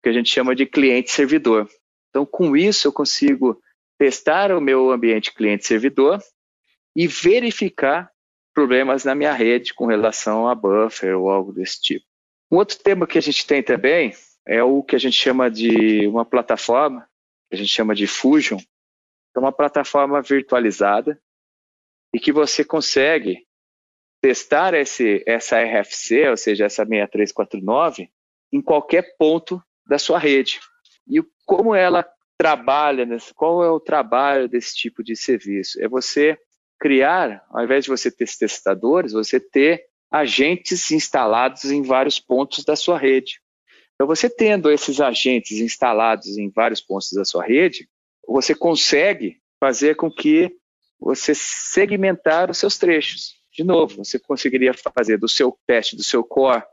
que 0.02 0.08
a 0.08 0.12
gente 0.12 0.28
chama 0.28 0.52
de 0.52 0.66
cliente-servidor. 0.66 1.70
Então, 2.10 2.26
com 2.26 2.56
isso, 2.56 2.88
eu 2.88 2.92
consigo 2.92 3.56
testar 3.96 4.50
o 4.50 4.60
meu 4.60 4.90
ambiente 4.90 5.32
cliente-servidor 5.32 6.20
e 6.96 7.06
verificar 7.06 8.10
problemas 8.52 9.04
na 9.04 9.14
minha 9.14 9.32
rede 9.32 9.72
com 9.74 9.87
relação 9.87 10.48
a 10.48 10.56
buffer 10.56 11.16
ou 11.16 11.30
algo 11.30 11.52
desse 11.52 11.80
tipo. 11.80 12.04
Um 12.50 12.56
outro 12.56 12.76
tema 12.80 13.06
que 13.06 13.16
a 13.16 13.22
gente 13.22 13.46
tem 13.46 13.62
também 13.62 14.12
é 14.46 14.62
o 14.62 14.83
que 14.83 14.96
a 14.96 14.98
gente 14.98 15.16
chama 15.16 15.50
de 15.50 16.07
uma 16.07 16.24
plataforma, 16.24 17.09
que 17.48 17.57
a 17.57 17.59
gente 17.59 17.70
chama 17.70 17.94
de 17.94 18.07
Fusion, 18.07 18.59
é 19.37 19.38
uma 19.38 19.52
plataforma 19.52 20.22
virtualizada 20.22 21.20
e 22.14 22.20
que 22.20 22.33
você 22.33 22.64
consegue 22.64 23.44
testar 24.20 24.72
esse, 24.74 25.22
essa 25.26 25.61
RFC, 25.61 26.28
ou 26.28 26.37
seja, 26.37 26.64
essa 26.64 26.85
6349, 26.87 28.09
em 28.52 28.62
qualquer 28.62 29.16
ponto 29.18 29.62
da 29.87 29.98
sua 29.98 30.18
rede. 30.18 30.61
E 31.07 31.22
como 31.44 31.74
ela 31.74 32.09
trabalha, 32.38 33.07
qual 33.35 33.62
é 33.62 33.70
o 33.70 33.80
trabalho 33.80 34.48
desse 34.48 34.74
tipo 34.76 35.02
de 35.02 35.16
serviço? 35.16 35.83
É 35.83 35.88
você 35.88 36.38
criar, 36.78 37.44
ao 37.50 37.64
invés 37.64 37.85
de 37.85 37.90
você 37.90 38.11
ter 38.11 38.26
testadores, 38.38 39.12
você 39.12 39.38
ter 39.38 39.85
agentes 40.11 40.90
instalados 40.90 41.64
em 41.64 41.83
vários 41.83 42.20
pontos 42.20 42.64
da 42.64 42.76
sua 42.76 42.96
rede. 42.96 43.40
Então, 43.94 44.07
você 44.07 44.28
tendo 44.28 44.70
esses 44.70 45.00
agentes 45.00 45.59
instalados 45.59 46.37
em 46.37 46.50
vários 46.50 46.80
pontos 46.80 47.12
da 47.12 47.24
sua 47.24 47.44
rede, 47.44 47.88
você 48.26 48.54
consegue 48.54 49.40
fazer 49.61 49.96
com 49.96 50.11
que 50.11 50.54
você 50.98 51.35
segmentar 51.35 52.50
os 52.50 52.59
seus 52.59 52.76
trechos. 52.76 53.35
De 53.52 53.62
novo, 53.62 54.04
você 54.04 54.18
conseguiria 54.18 54.72
fazer 54.74 55.16
do 55.16 55.28
seu 55.28 55.57
teste 55.66 55.96
do 55.96 56.02
seu 56.02 56.24
core 56.24 56.64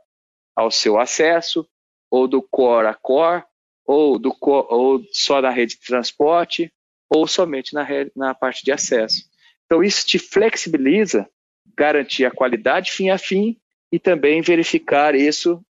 ao 0.54 0.70
seu 0.70 0.98
acesso, 0.98 1.66
ou 2.10 2.28
do 2.28 2.42
core 2.42 2.88
a 2.88 2.94
core, 2.94 3.44
ou, 3.86 4.18
do 4.18 4.34
core, 4.34 4.66
ou 4.68 5.04
só 5.12 5.40
na 5.40 5.50
rede 5.50 5.76
de 5.76 5.80
transporte, 5.80 6.72
ou 7.08 7.26
somente 7.26 7.72
na, 7.72 7.82
rede, 7.82 8.10
na 8.14 8.34
parte 8.34 8.64
de 8.64 8.72
acesso. 8.72 9.24
Então, 9.64 9.82
isso 9.82 10.06
te 10.06 10.18
flexibiliza, 10.18 11.28
garantir 11.76 12.26
a 12.26 12.30
qualidade 12.30 12.92
fim 12.92 13.10
a 13.10 13.16
fim 13.16 13.56
e 13.90 13.98
também 13.98 14.42
verificar 14.42 15.14
isso 15.14 15.64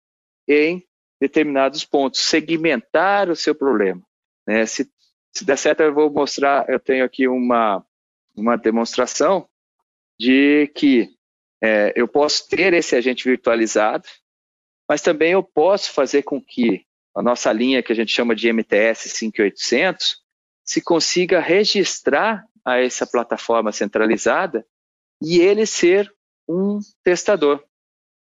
em 0.48 0.84
determinados 1.22 1.86
pontos, 1.86 2.20
segmentar 2.20 3.30
o 3.30 3.36
seu 3.36 3.54
problema. 3.54 4.02
Né? 4.48 4.66
Se, 4.66 4.92
se 5.32 5.46
der 5.46 5.56
certo, 5.56 5.82
eu 5.82 5.94
vou 5.94 6.10
mostrar, 6.10 6.68
eu 6.68 6.80
tenho 6.80 7.06
aqui 7.06 7.28
uma, 7.28 7.86
uma 8.36 8.58
demonstração 8.58 9.48
de 10.20 10.66
que 10.76 11.10
é, 11.62 11.94
eu 11.96 12.08
posso 12.08 12.50
ter 12.50 12.74
esse 12.74 12.96
agente 12.96 13.24
virtualizado, 13.30 14.08
mas 14.90 15.04
também 15.04 15.34
eu 15.34 15.44
posso 15.44 15.94
fazer 15.94 16.24
com 16.24 16.42
que 16.42 16.84
a 17.16 17.22
nossa 17.22 17.54
linha 17.54 17.84
que 17.84 17.92
a 17.92 17.96
gente 17.96 18.12
chama 18.12 18.36
de 18.36 18.52
MTS 18.52 19.10
5800 19.10 20.18
se 20.66 20.82
consiga 20.82 21.40
registrar 21.40 22.46
a 22.66 22.80
essa 22.80 23.06
plataforma 23.06 23.72
centralizada 23.72 24.66
e 25.22 25.40
ele 25.40 25.68
ser 25.68 26.12
um 26.48 26.80
testador. 27.04 27.64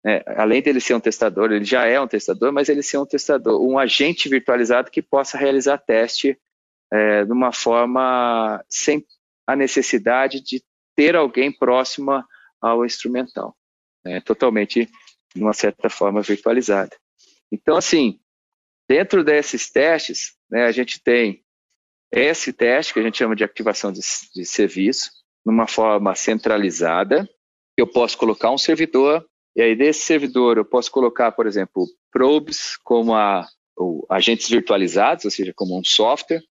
É, 0.05 0.23
além 0.35 0.61
dele 0.61 0.81
ser 0.81 0.95
um 0.95 0.99
testador, 0.99 1.51
ele 1.51 1.63
já 1.63 1.85
é 1.85 1.99
um 1.99 2.07
testador, 2.07 2.51
mas 2.51 2.67
ele 2.67 2.83
ser 2.83 2.97
um 2.97 3.05
testador, 3.05 3.61
um 3.61 3.79
agente 3.79 4.27
virtualizado 4.27 4.91
que 4.91 5.01
possa 5.01 5.37
realizar 5.37 5.77
teste 5.77 6.37
é, 6.91 7.23
de 7.23 7.31
uma 7.31 7.53
forma 7.53 8.63
sem 8.67 9.05
a 9.47 9.55
necessidade 9.55 10.41
de 10.41 10.61
ter 10.95 11.15
alguém 11.15 11.51
próximo 11.51 12.23
ao 12.61 12.85
instrumental, 12.85 13.55
né, 14.05 14.21
totalmente, 14.21 14.89
de 15.33 15.41
uma 15.41 15.53
certa 15.53 15.89
forma, 15.89 16.21
virtualizada. 16.21 16.95
Então, 17.51 17.77
assim, 17.77 18.19
dentro 18.87 19.23
desses 19.23 19.71
testes, 19.71 20.35
né, 20.49 20.65
a 20.65 20.71
gente 20.71 21.01
tem 21.01 21.43
esse 22.11 22.53
teste, 22.53 22.93
que 22.93 22.99
a 22.99 23.03
gente 23.03 23.17
chama 23.17 23.35
de 23.35 23.43
ativação 23.43 23.91
de, 23.91 24.01
de 24.35 24.45
serviço, 24.45 25.09
numa 25.45 25.67
forma 25.67 26.13
centralizada, 26.13 27.27
eu 27.75 27.87
posso 27.87 28.17
colocar 28.17 28.51
um 28.51 28.57
servidor 28.57 29.27
e 29.55 29.61
aí, 29.61 29.75
desse 29.75 30.01
servidor, 30.01 30.57
eu 30.57 30.65
posso 30.65 30.91
colocar, 30.91 31.31
por 31.31 31.45
exemplo, 31.45 31.85
probes 32.11 32.75
como 32.83 33.13
a, 33.13 33.45
agentes 34.09 34.49
virtualizados, 34.49 35.25
ou 35.25 35.31
seja, 35.31 35.53
como 35.55 35.79
um 35.79 35.83
software, 35.83 36.41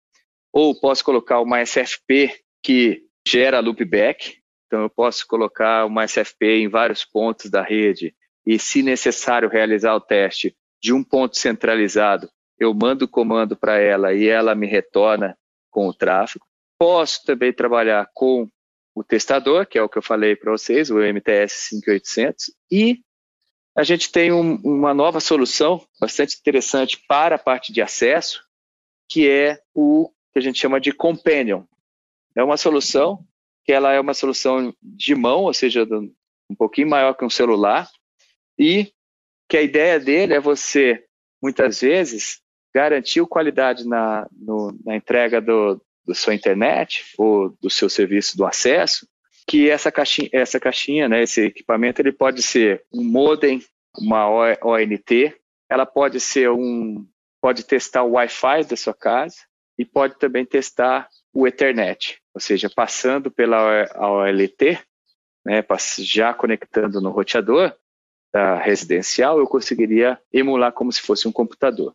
ou 0.53 0.79
posso 0.79 1.05
colocar 1.05 1.41
uma 1.41 1.61
SFP 1.65 2.33
que 2.63 3.03
gera 3.27 3.61
loopback. 3.61 4.39
Então, 4.67 4.83
eu 4.83 4.91
posso 4.91 5.27
colocar 5.27 5.85
uma 5.85 6.07
SFP 6.07 6.63
em 6.63 6.69
vários 6.69 7.05
pontos 7.05 7.51
da 7.51 7.63
rede 7.63 8.15
e, 8.47 8.59
se 8.59 8.83
necessário, 8.83 9.49
realizar 9.49 9.95
o 9.95 10.01
teste 10.01 10.57
de 10.81 10.93
um 10.93 11.03
ponto 11.03 11.37
centralizado, 11.37 12.29
eu 12.59 12.75
mando 12.75 13.05
o 13.05 13.09
comando 13.09 13.57
para 13.57 13.79
ela 13.79 14.13
e 14.13 14.29
ela 14.29 14.55
me 14.55 14.67
retorna 14.67 15.37
com 15.71 15.89
o 15.89 15.95
tráfego. 15.95 16.45
Posso 16.79 17.25
também 17.25 17.53
trabalhar 17.53 18.09
com 18.13 18.49
o 18.95 19.03
testador, 19.03 19.67
que 19.67 19.79
é 19.79 19.83
o 19.83 19.89
que 19.89 19.99
eu 19.99 20.03
falei 20.03 20.37
para 20.37 20.53
vocês, 20.53 20.91
o 20.91 20.99
MTS 20.99 21.69
5800, 21.69 22.55
e 22.71 23.01
a 23.75 23.83
gente 23.83 24.13
tem 24.13 24.33
um, 24.33 24.57
uma 24.57 24.93
nova 24.93 25.19
solução 25.19 25.85
bastante 25.99 26.37
interessante 26.37 27.03
para 27.09 27.37
a 27.37 27.39
parte 27.39 27.73
de 27.73 27.81
acesso, 27.81 28.45
que 29.09 29.29
é 29.29 29.61
o 29.75 30.11
que 30.33 30.39
a 30.39 30.43
gente 30.43 30.59
chama 30.59 30.81
de 30.81 30.93
Companion. 30.93 31.65
É 32.35 32.43
uma 32.43 32.57
solução 32.57 33.25
que 33.65 33.73
ela 33.73 33.93
é 33.93 34.01
uma 34.01 34.15
solução 34.15 34.75
de 34.83 35.15
mão, 35.15 35.45
ou 35.45 35.55
seja, 35.55 35.85
um 36.51 36.55
pouquinho 36.55 36.89
maior 36.89 37.15
que 37.15 37.25
um 37.25 37.31
celular, 37.31 37.89
e 38.59 38.93
que 39.49 39.57
a 39.57 39.63
ideia 39.63 39.99
dele 39.99 40.35
é 40.35 40.41
você, 40.41 41.05
muitas 41.41 41.81
vezes, 41.81 42.41
garantir 42.75 43.25
qualidade 43.27 43.87
na, 43.87 44.27
no, 44.33 44.77
na 44.85 44.97
entrega 44.97 45.41
do, 45.41 45.81
da 46.07 46.15
sua 46.15 46.35
internet 46.35 47.05
ou 47.19 47.51
do 47.61 47.71
seu 47.71 47.89
serviço 47.89 48.37
do 48.37 48.45
acesso, 48.45 49.07
que 49.47 49.69
essa 49.69 49.91
caixinha, 49.91 50.29
essa 50.33 50.61
caixinha, 50.61 51.09
né, 51.09 51.23
esse 51.23 51.43
equipamento, 51.43 52.01
ele 52.01 52.13
pode 52.13 52.43
ser 52.43 52.85
um 52.93 53.03
modem, 53.05 53.63
uma 53.99 54.29
ONT, 54.29 55.35
ela 55.69 55.87
pode 55.87 56.21
ser 56.21 56.51
um, 56.51 57.07
pode 57.41 57.65
testar 57.65 58.03
o 58.03 58.13
Wi-Fi 58.13 58.65
da 58.65 58.77
sua 58.77 58.95
casa 58.95 59.37
e 59.79 59.85
pode 59.85 60.19
também 60.19 60.45
testar 60.45 61.09
o 61.33 61.47
Ethernet, 61.47 62.21
ou 62.35 62.41
seja, 62.41 62.71
passando 62.71 63.31
pela 63.31 63.87
OLT, 63.97 64.79
né, 65.45 65.65
já 65.99 66.33
conectando 66.33 67.01
no 67.01 67.11
roteador 67.11 67.75
da 68.33 68.57
residencial, 68.57 69.39
eu 69.39 69.47
conseguiria 69.47 70.19
emular 70.33 70.73
como 70.73 70.93
se 70.93 71.03
fosse 71.03 71.27
um 71.27 71.33
computador. 71.33 71.95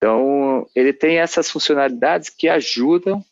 Então, 0.00 0.66
ele 0.74 0.94
tem 0.94 1.18
essas 1.18 1.50
funcionalidades 1.50 2.30
que 2.30 2.48
ajudam 2.48 3.22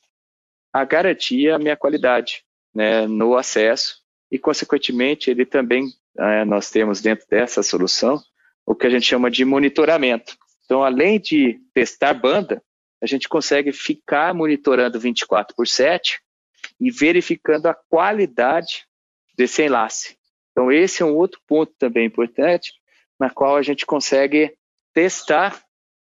a 0.71 0.85
garantir 0.85 1.51
a 1.51 1.59
minha 1.59 1.75
qualidade 1.75 2.45
né, 2.75 3.07
no 3.07 3.39
acesso 3.39 4.03
e, 4.31 4.39
consequentemente, 4.39 5.31
ele 5.31 5.47
também, 5.47 5.89
é, 6.19 6.45
nós 6.45 6.71
temos 6.71 7.01
dentro 7.01 7.27
dessa 7.27 7.63
solução 7.63 8.23
o 8.67 8.75
que 8.75 8.87
a 8.87 8.91
gente 8.91 9.07
chama 9.07 9.31
de 9.31 9.47
monitoramento. 9.47 10.37
Então, 10.67 10.85
além 10.85 11.19
de 11.19 11.59
testar 11.73 12.13
banda, 12.13 12.63
a 13.01 13.07
gente 13.07 13.31
consegue 13.31 13.73
ficar 13.73 14.35
monitorando 14.35 15.01
24 15.01 15.57
por 15.57 15.67
7 15.67 16.21
e 16.79 16.91
verificando 16.91 17.65
a 17.65 17.75
qualidade 17.75 18.87
desse 19.35 19.63
enlace. 19.63 20.19
Então, 20.53 20.71
esse 20.71 21.03
é 21.03 21.07
um 21.07 21.17
outro 21.17 21.41
ponto 21.47 21.73
também 21.79 22.05
importante, 22.05 22.75
na 23.19 23.31
qual 23.31 23.57
a 23.57 23.63
gente 23.63 23.87
consegue 23.87 24.55
testar 24.93 25.63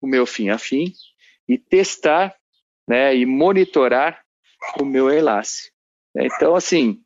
o 0.01 0.07
meu 0.07 0.25
fim 0.25 0.49
a 0.49 0.57
fim 0.57 0.93
e 1.47 1.57
testar 1.57 2.35
né, 2.87 3.15
e 3.15 3.25
monitorar 3.25 4.21
o 4.79 4.85
meu 4.85 5.09
enlace. 5.11 5.71
Então, 6.15 6.55
assim, 6.55 6.99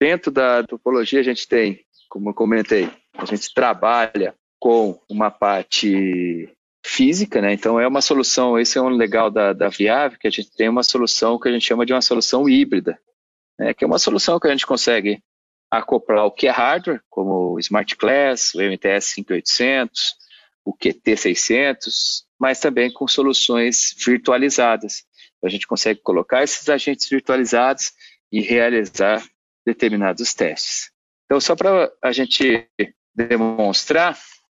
dentro 0.00 0.30
da 0.30 0.62
topologia 0.64 1.20
a 1.20 1.22
gente 1.22 1.48
tem, 1.48 1.84
como 2.08 2.30
eu 2.30 2.34
comentei, 2.34 2.90
a 3.14 3.24
gente 3.24 3.52
trabalha 3.54 4.34
com 4.58 5.00
uma 5.08 5.30
parte 5.30 6.52
física, 6.84 7.40
né? 7.40 7.52
Então 7.52 7.80
é 7.80 7.86
uma 7.86 8.02
solução, 8.02 8.58
esse 8.58 8.76
é 8.76 8.82
um 8.82 8.88
legal 8.88 9.30
da, 9.30 9.52
da 9.52 9.68
Viave, 9.68 10.18
que 10.18 10.26
a 10.26 10.30
gente 10.30 10.50
tem 10.52 10.68
uma 10.68 10.82
solução 10.82 11.38
que 11.38 11.48
a 11.48 11.52
gente 11.52 11.66
chama 11.66 11.86
de 11.86 11.92
uma 11.92 12.02
solução 12.02 12.48
híbrida, 12.48 12.98
né? 13.58 13.72
que 13.72 13.84
é 13.84 13.86
uma 13.86 13.98
solução 13.98 14.38
que 14.38 14.48
a 14.48 14.50
gente 14.50 14.66
consegue 14.66 15.22
acoplar 15.70 16.26
o 16.26 16.30
que 16.30 16.46
é 16.46 16.50
hardware, 16.50 17.00
como 17.08 17.54
o 17.54 17.58
Smart 17.58 17.96
Class, 17.96 18.54
o 18.54 18.60
MTS 18.60 19.14
5800, 19.14 20.14
o 20.64 20.74
QT 20.74 21.16
600, 21.16 22.26
mas 22.42 22.58
também 22.58 22.92
com 22.92 23.06
soluções 23.06 23.94
virtualizadas. 24.04 25.04
A 25.44 25.48
gente 25.48 25.64
consegue 25.64 26.00
colocar 26.00 26.42
esses 26.42 26.68
agentes 26.68 27.08
virtualizados 27.08 27.92
e 28.32 28.40
realizar 28.40 29.24
determinados 29.64 30.34
testes. 30.34 30.90
Então, 31.24 31.40
só 31.40 31.54
para 31.54 31.92
a 32.02 32.10
gente 32.10 32.68
demonstrar, 33.14 34.18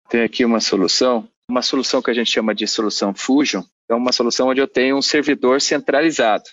tem 0.09 0.23
aqui 0.23 0.45
uma 0.45 0.61
solução 0.61 1.29
uma 1.49 1.61
solução 1.61 2.01
que 2.01 2.11
a 2.11 2.15
gente 2.15 2.31
chama 2.31 2.55
de 2.55 2.67
solução 2.67 3.13
Fusion, 3.13 3.63
é 3.91 3.95
uma 3.95 4.13
solução 4.13 4.49
onde 4.49 4.61
eu 4.61 4.69
tenho 4.69 4.97
um 4.97 5.03
servidor 5.03 5.61
centralizado. 5.61 6.45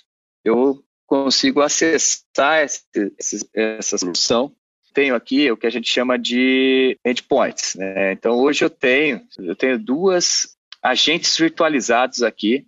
Eu 0.44 0.84
consigo 1.06 1.62
acessar 1.62 2.64
esse, 2.64 3.48
essa 3.54 3.98
solução. 3.98 4.52
Tenho 4.94 5.16
aqui 5.16 5.50
o 5.50 5.56
que 5.56 5.68
a 5.68 5.70
gente 5.70 5.90
chama 5.90 6.18
de 6.18 7.00
endpoints. 7.06 7.76
Né? 7.76 8.12
Então 8.12 8.34
hoje 8.36 8.66
eu 8.66 8.70
tenho 8.70 9.22
eu 9.38 9.56
tenho 9.56 9.80
duas 9.80 10.59
agentes 10.82 11.38
virtualizados 11.38 12.24
aqui. 12.24 12.66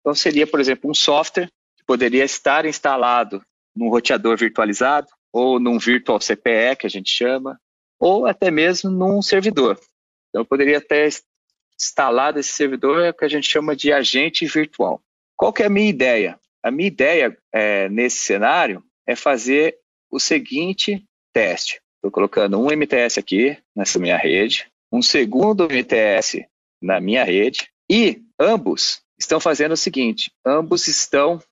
Então 0.00 0.14
seria, 0.14 0.46
por 0.46 0.60
exemplo, 0.60 0.90
um 0.90 0.94
software 0.94 1.50
que 1.76 1.84
poderia 1.84 2.24
estar 2.24 2.64
instalado 2.64 3.42
num 3.74 3.88
roteador 3.88 4.36
virtualizado 4.36 5.08
ou 5.32 5.60
num 5.60 5.78
virtual 5.78 6.18
CPE 6.18 6.76
que 6.78 6.86
a 6.86 6.90
gente 6.90 7.10
chama, 7.10 7.60
ou 7.98 8.26
até 8.26 8.50
mesmo 8.50 8.90
num 8.90 9.22
servidor. 9.22 9.78
Então 10.28 10.42
eu 10.42 10.46
poderia 10.46 10.78
até 10.78 11.08
instalado 11.78 12.38
esse 12.38 12.52
servidor 12.52 13.04
é 13.04 13.12
que 13.12 13.24
a 13.24 13.28
gente 13.28 13.48
chama 13.48 13.76
de 13.76 13.92
agente 13.92 14.44
virtual. 14.46 15.00
Qual 15.36 15.52
que 15.52 15.62
é 15.62 15.66
a 15.66 15.70
minha 15.70 15.88
ideia? 15.88 16.38
A 16.62 16.70
minha 16.70 16.88
ideia 16.88 17.36
é, 17.52 17.88
nesse 17.88 18.18
cenário 18.18 18.82
é 19.06 19.16
fazer 19.16 19.78
o 20.10 20.18
seguinte 20.18 21.04
teste. 21.32 21.80
Estou 21.96 22.10
colocando 22.10 22.58
um 22.58 22.70
MTS 22.70 23.18
aqui 23.18 23.56
nessa 23.74 23.98
minha 23.98 24.16
rede, 24.16 24.66
um 24.92 25.00
segundo 25.00 25.68
MTS 25.68 26.46
na 26.80 27.00
minha 27.00 27.24
rede 27.24 27.68
e 27.90 28.22
ambos 28.38 29.02
estão 29.18 29.40
fazendo 29.40 29.72
o 29.72 29.76
seguinte: 29.76 30.32
ambos 30.44 30.88
estão 30.88 31.42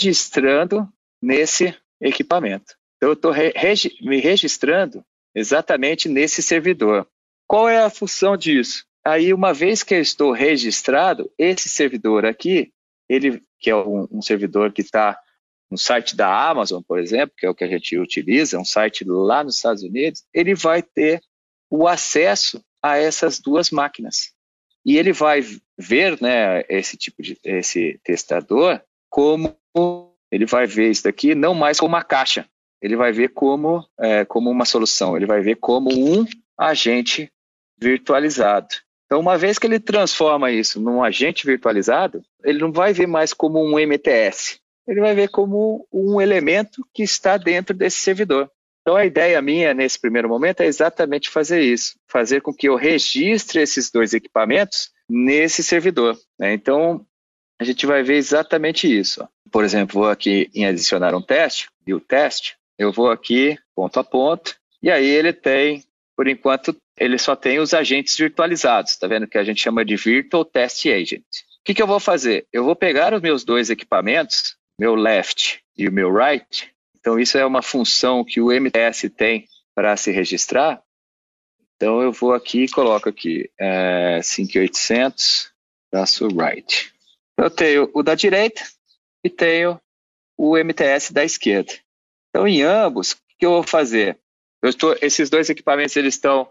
registrando 0.00 0.88
nesse 1.20 1.74
equipamento. 2.00 2.74
Então, 2.96 3.10
eu 3.10 3.14
estou 3.14 3.30
re 3.30 3.52
me 4.00 4.20
registrando 4.20 5.04
exatamente 5.34 6.08
nesse 6.08 6.42
servidor. 6.42 7.06
Qual 7.46 7.68
é 7.68 7.82
a 7.82 7.90
função 7.90 8.36
disso? 8.36 8.84
Aí, 9.04 9.34
uma 9.34 9.52
vez 9.52 9.82
que 9.82 9.94
eu 9.94 10.00
estou 10.00 10.32
registrado, 10.32 11.30
esse 11.36 11.68
servidor 11.68 12.24
aqui, 12.24 12.72
ele 13.08 13.42
que 13.58 13.70
é 13.70 13.76
um, 13.76 14.08
um 14.10 14.22
servidor 14.22 14.72
que 14.72 14.82
está 14.82 15.18
no 15.70 15.78
site 15.78 16.14
da 16.14 16.50
Amazon, 16.50 16.82
por 16.82 16.98
exemplo, 16.98 17.34
que 17.36 17.46
é 17.46 17.50
o 17.50 17.54
que 17.54 17.64
a 17.64 17.68
gente 17.68 17.96
utiliza, 17.96 18.58
um 18.58 18.64
site 18.64 19.04
lá 19.04 19.42
nos 19.42 19.56
Estados 19.56 19.82
Unidos, 19.82 20.22
ele 20.34 20.54
vai 20.54 20.82
ter 20.82 21.22
o 21.70 21.88
acesso 21.88 22.62
a 22.82 22.98
essas 22.98 23.38
duas 23.38 23.70
máquinas. 23.70 24.32
E 24.84 24.96
ele 24.96 25.12
vai 25.12 25.44
ver, 25.78 26.20
né, 26.20 26.64
esse 26.68 26.96
tipo 26.96 27.22
de 27.22 27.38
esse 27.44 28.00
testador 28.02 28.80
como 29.08 29.56
ele 30.30 30.46
vai 30.46 30.66
ver 30.66 30.90
isso 30.90 31.04
daqui 31.04 31.34
não 31.34 31.54
mais 31.54 31.78
como 31.78 31.94
uma 31.94 32.02
caixa, 32.02 32.46
ele 32.80 32.96
vai 32.96 33.12
ver 33.12 33.28
como 33.28 33.86
é, 33.98 34.24
como 34.24 34.50
uma 34.50 34.64
solução, 34.64 35.16
ele 35.16 35.26
vai 35.26 35.40
ver 35.40 35.56
como 35.56 35.90
um 35.92 36.26
agente 36.58 37.30
virtualizado. 37.78 38.74
Então, 39.06 39.20
uma 39.20 39.36
vez 39.36 39.58
que 39.58 39.66
ele 39.66 39.78
transforma 39.78 40.50
isso 40.50 40.80
num 40.80 41.02
agente 41.02 41.44
virtualizado, 41.44 42.22
ele 42.42 42.58
não 42.58 42.72
vai 42.72 42.94
ver 42.94 43.06
mais 43.06 43.34
como 43.34 43.62
um 43.62 43.78
MTS, 43.78 44.58
ele 44.88 45.00
vai 45.00 45.14
ver 45.14 45.28
como 45.28 45.86
um 45.92 46.20
elemento 46.20 46.82
que 46.94 47.02
está 47.02 47.36
dentro 47.36 47.76
desse 47.76 47.98
servidor. 47.98 48.50
Então, 48.82 48.96
a 48.96 49.06
ideia 49.06 49.40
minha 49.40 49.72
nesse 49.72 49.98
primeiro 49.98 50.28
momento 50.28 50.60
é 50.60 50.66
exatamente 50.66 51.30
fazer 51.30 51.60
isso, 51.60 51.94
fazer 52.08 52.42
com 52.42 52.52
que 52.52 52.68
eu 52.68 52.74
registre 52.74 53.60
esses 53.60 53.90
dois 53.90 54.12
equipamentos 54.12 54.90
nesse 55.08 55.62
servidor. 55.62 56.18
Né? 56.38 56.52
Então, 56.52 57.06
a 57.60 57.64
gente 57.64 57.86
vai 57.86 58.02
ver 58.02 58.16
exatamente 58.16 58.92
isso. 58.92 59.26
Por 59.52 59.62
exemplo, 59.62 60.00
vou 60.00 60.10
aqui 60.10 60.50
em 60.52 60.66
adicionar 60.66 61.14
um 61.14 61.22
teste, 61.22 61.68
e 61.86 61.94
o 61.94 62.00
teste, 62.00 62.56
eu 62.76 62.90
vou 62.90 63.08
aqui 63.08 63.56
ponto 63.74 64.00
a 64.00 64.04
ponto, 64.04 64.56
e 64.82 64.90
aí 64.90 65.08
ele 65.08 65.32
tem, 65.32 65.84
por 66.16 66.26
enquanto, 66.26 66.76
ele 66.98 67.18
só 67.18 67.36
tem 67.36 67.60
os 67.60 67.72
agentes 67.72 68.16
virtualizados, 68.16 68.96
tá 68.96 69.06
vendo? 69.06 69.28
Que 69.28 69.38
a 69.38 69.44
gente 69.44 69.62
chama 69.62 69.84
de 69.84 69.94
Virtual 69.94 70.44
Test 70.44 70.86
Agent. 70.86 71.22
O 71.60 71.64
que, 71.64 71.74
que 71.74 71.82
eu 71.82 71.86
vou 71.86 72.00
fazer? 72.00 72.46
Eu 72.52 72.64
vou 72.64 72.74
pegar 72.74 73.14
os 73.14 73.22
meus 73.22 73.44
dois 73.44 73.70
equipamentos, 73.70 74.56
meu 74.76 74.96
left 74.96 75.60
e 75.78 75.86
o 75.86 75.92
meu 75.92 76.12
right. 76.12 76.72
Então, 77.02 77.18
isso 77.18 77.36
é 77.36 77.44
uma 77.44 77.62
função 77.62 78.24
que 78.24 78.40
o 78.40 78.52
MTS 78.52 79.10
tem 79.10 79.48
para 79.74 79.96
se 79.96 80.12
registrar. 80.12 80.80
Então, 81.74 82.00
eu 82.00 82.12
vou 82.12 82.32
aqui 82.32 82.62
e 82.62 82.70
coloco 82.70 83.08
aqui 83.08 83.50
é, 83.58 84.20
5800 84.22 85.52
traço 85.90 86.28
right. 86.28 86.94
Eu 87.36 87.50
tenho 87.50 87.90
o 87.92 88.04
da 88.04 88.14
direita 88.14 88.62
e 89.24 89.28
tenho 89.28 89.80
o 90.38 90.56
MTS 90.56 91.12
da 91.12 91.24
esquerda. 91.24 91.72
Então, 92.30 92.46
em 92.46 92.62
ambos, 92.62 93.12
o 93.12 93.16
que 93.36 93.44
eu 93.44 93.50
vou 93.50 93.62
fazer? 93.64 94.16
Eu 94.62 94.70
estou, 94.70 94.96
esses 95.02 95.28
dois 95.28 95.50
equipamentos 95.50 95.96
eles 95.96 96.14
estão 96.14 96.48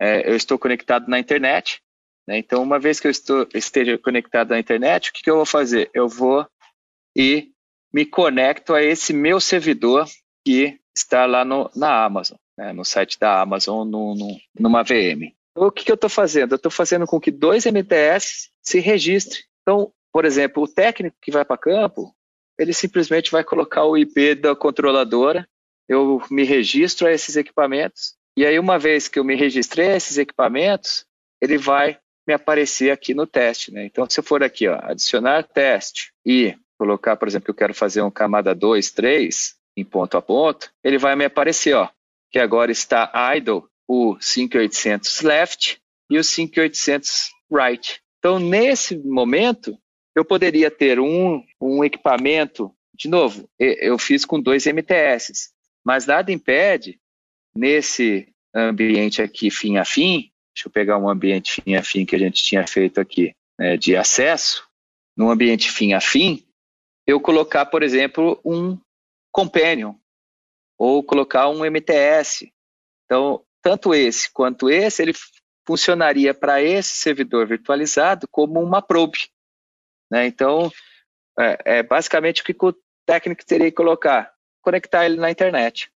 é, 0.00 0.28
eu 0.28 0.36
estou 0.36 0.58
conectado 0.58 1.08
na 1.08 1.18
internet. 1.18 1.80
Né? 2.28 2.38
Então, 2.38 2.60
uma 2.60 2.78
vez 2.78 2.98
que 2.98 3.06
eu 3.06 3.10
estou, 3.10 3.46
esteja 3.54 3.96
conectado 3.96 4.50
na 4.50 4.58
internet, 4.58 5.10
o 5.10 5.12
que, 5.12 5.22
que 5.22 5.30
eu 5.30 5.36
vou 5.36 5.46
fazer? 5.46 5.90
Eu 5.94 6.08
vou 6.08 6.44
e 7.16 7.52
me 7.96 8.04
conecto 8.04 8.74
a 8.74 8.82
esse 8.82 9.14
meu 9.14 9.40
servidor 9.40 10.06
que 10.44 10.78
está 10.94 11.24
lá 11.24 11.46
no, 11.46 11.70
na 11.74 12.04
Amazon, 12.04 12.36
né? 12.54 12.70
no 12.70 12.84
site 12.84 13.18
da 13.18 13.40
Amazon, 13.40 13.88
no, 13.88 14.14
no, 14.14 14.36
numa 14.60 14.82
VM. 14.82 15.32
Então, 15.50 15.66
o 15.66 15.72
que, 15.72 15.82
que 15.82 15.90
eu 15.90 15.94
estou 15.94 16.10
fazendo? 16.10 16.52
Eu 16.52 16.56
estou 16.56 16.70
fazendo 16.70 17.06
com 17.06 17.18
que 17.18 17.30
dois 17.30 17.64
MTS 17.64 18.50
se 18.62 18.80
registrem. 18.80 19.42
Então, 19.62 19.90
por 20.12 20.26
exemplo, 20.26 20.62
o 20.62 20.68
técnico 20.68 21.16
que 21.22 21.30
vai 21.30 21.42
para 21.42 21.56
campo, 21.56 22.14
ele 22.58 22.74
simplesmente 22.74 23.32
vai 23.32 23.42
colocar 23.42 23.84
o 23.84 23.96
IP 23.96 24.34
da 24.34 24.54
controladora, 24.54 25.48
eu 25.88 26.20
me 26.30 26.44
registro 26.44 27.06
a 27.06 27.12
esses 27.12 27.34
equipamentos, 27.34 28.14
e 28.36 28.44
aí, 28.44 28.58
uma 28.58 28.78
vez 28.78 29.08
que 29.08 29.18
eu 29.18 29.24
me 29.24 29.34
registrei 29.34 29.92
a 29.92 29.96
esses 29.96 30.18
equipamentos, 30.18 31.06
ele 31.40 31.56
vai 31.56 31.98
me 32.28 32.34
aparecer 32.34 32.90
aqui 32.90 33.14
no 33.14 33.26
teste. 33.26 33.72
Né? 33.72 33.86
Então, 33.86 34.06
se 34.06 34.20
eu 34.20 34.24
for 34.24 34.42
aqui, 34.42 34.68
ó, 34.68 34.78
adicionar 34.82 35.44
teste 35.44 36.12
e 36.26 36.54
colocar, 36.78 37.16
por 37.16 37.28
exemplo, 37.28 37.44
que 37.46 37.50
eu 37.50 37.54
quero 37.54 37.74
fazer 37.74 38.02
um 38.02 38.10
camada 38.10 38.54
2, 38.54 38.90
3 38.90 39.56
em 39.76 39.84
ponto 39.84 40.16
a 40.16 40.22
ponto, 40.22 40.70
ele 40.82 40.98
vai 40.98 41.14
me 41.16 41.24
aparecer, 41.24 41.74
ó, 41.74 41.88
que 42.30 42.38
agora 42.38 42.70
está 42.70 43.12
idle 43.36 43.64
o 43.88 44.16
5800 44.20 45.20
left 45.22 45.78
e 46.10 46.18
o 46.18 46.24
5800 46.24 47.30
right. 47.52 48.00
Então, 48.18 48.38
nesse 48.38 48.96
momento, 48.96 49.76
eu 50.14 50.24
poderia 50.24 50.70
ter 50.70 50.98
um, 50.98 51.42
um 51.60 51.84
equipamento, 51.84 52.72
de 52.94 53.08
novo, 53.08 53.48
eu 53.58 53.98
fiz 53.98 54.24
com 54.24 54.40
dois 54.40 54.66
MTS, 54.66 55.50
mas 55.84 56.06
nada 56.06 56.32
impede, 56.32 56.98
nesse 57.54 58.28
ambiente 58.54 59.20
aqui 59.20 59.50
fim 59.50 59.76
a 59.76 59.84
fim, 59.84 60.30
deixa 60.54 60.66
eu 60.66 60.70
pegar 60.70 60.98
um 60.98 61.08
ambiente 61.08 61.60
fim 61.60 61.74
a 61.74 61.82
fim 61.82 62.06
que 62.06 62.16
a 62.16 62.18
gente 62.18 62.42
tinha 62.42 62.66
feito 62.66 62.98
aqui, 62.98 63.34
né, 63.58 63.76
de 63.76 63.94
acesso, 63.94 64.66
no 65.16 65.30
ambiente 65.30 65.70
fim 65.70 65.92
a 65.92 66.00
fim, 66.00 66.45
eu 67.06 67.20
colocar, 67.20 67.66
por 67.66 67.82
exemplo, 67.82 68.40
um 68.44 68.78
companion, 69.32 69.94
ou 70.78 71.02
colocar 71.02 71.48
um 71.48 71.64
MTS. 71.64 72.52
Então, 73.04 73.44
tanto 73.62 73.94
esse 73.94 74.30
quanto 74.32 74.70
esse, 74.70 75.02
ele 75.02 75.12
funcionaria 75.66 76.32
para 76.32 76.62
esse 76.62 76.90
servidor 76.90 77.46
virtualizado 77.46 78.28
como 78.28 78.60
uma 78.60 78.82
probe. 78.82 79.18
Né? 80.10 80.26
Então, 80.26 80.70
é, 81.38 81.78
é, 81.78 81.82
basicamente 81.82 82.42
o 82.42 82.44
que 82.44 82.56
o 82.60 82.74
técnico 83.06 83.44
teria 83.44 83.70
que 83.70 83.76
colocar? 83.76 84.32
Conectar 84.62 85.04
ele 85.04 85.16
na 85.16 85.30
internet. 85.30 85.90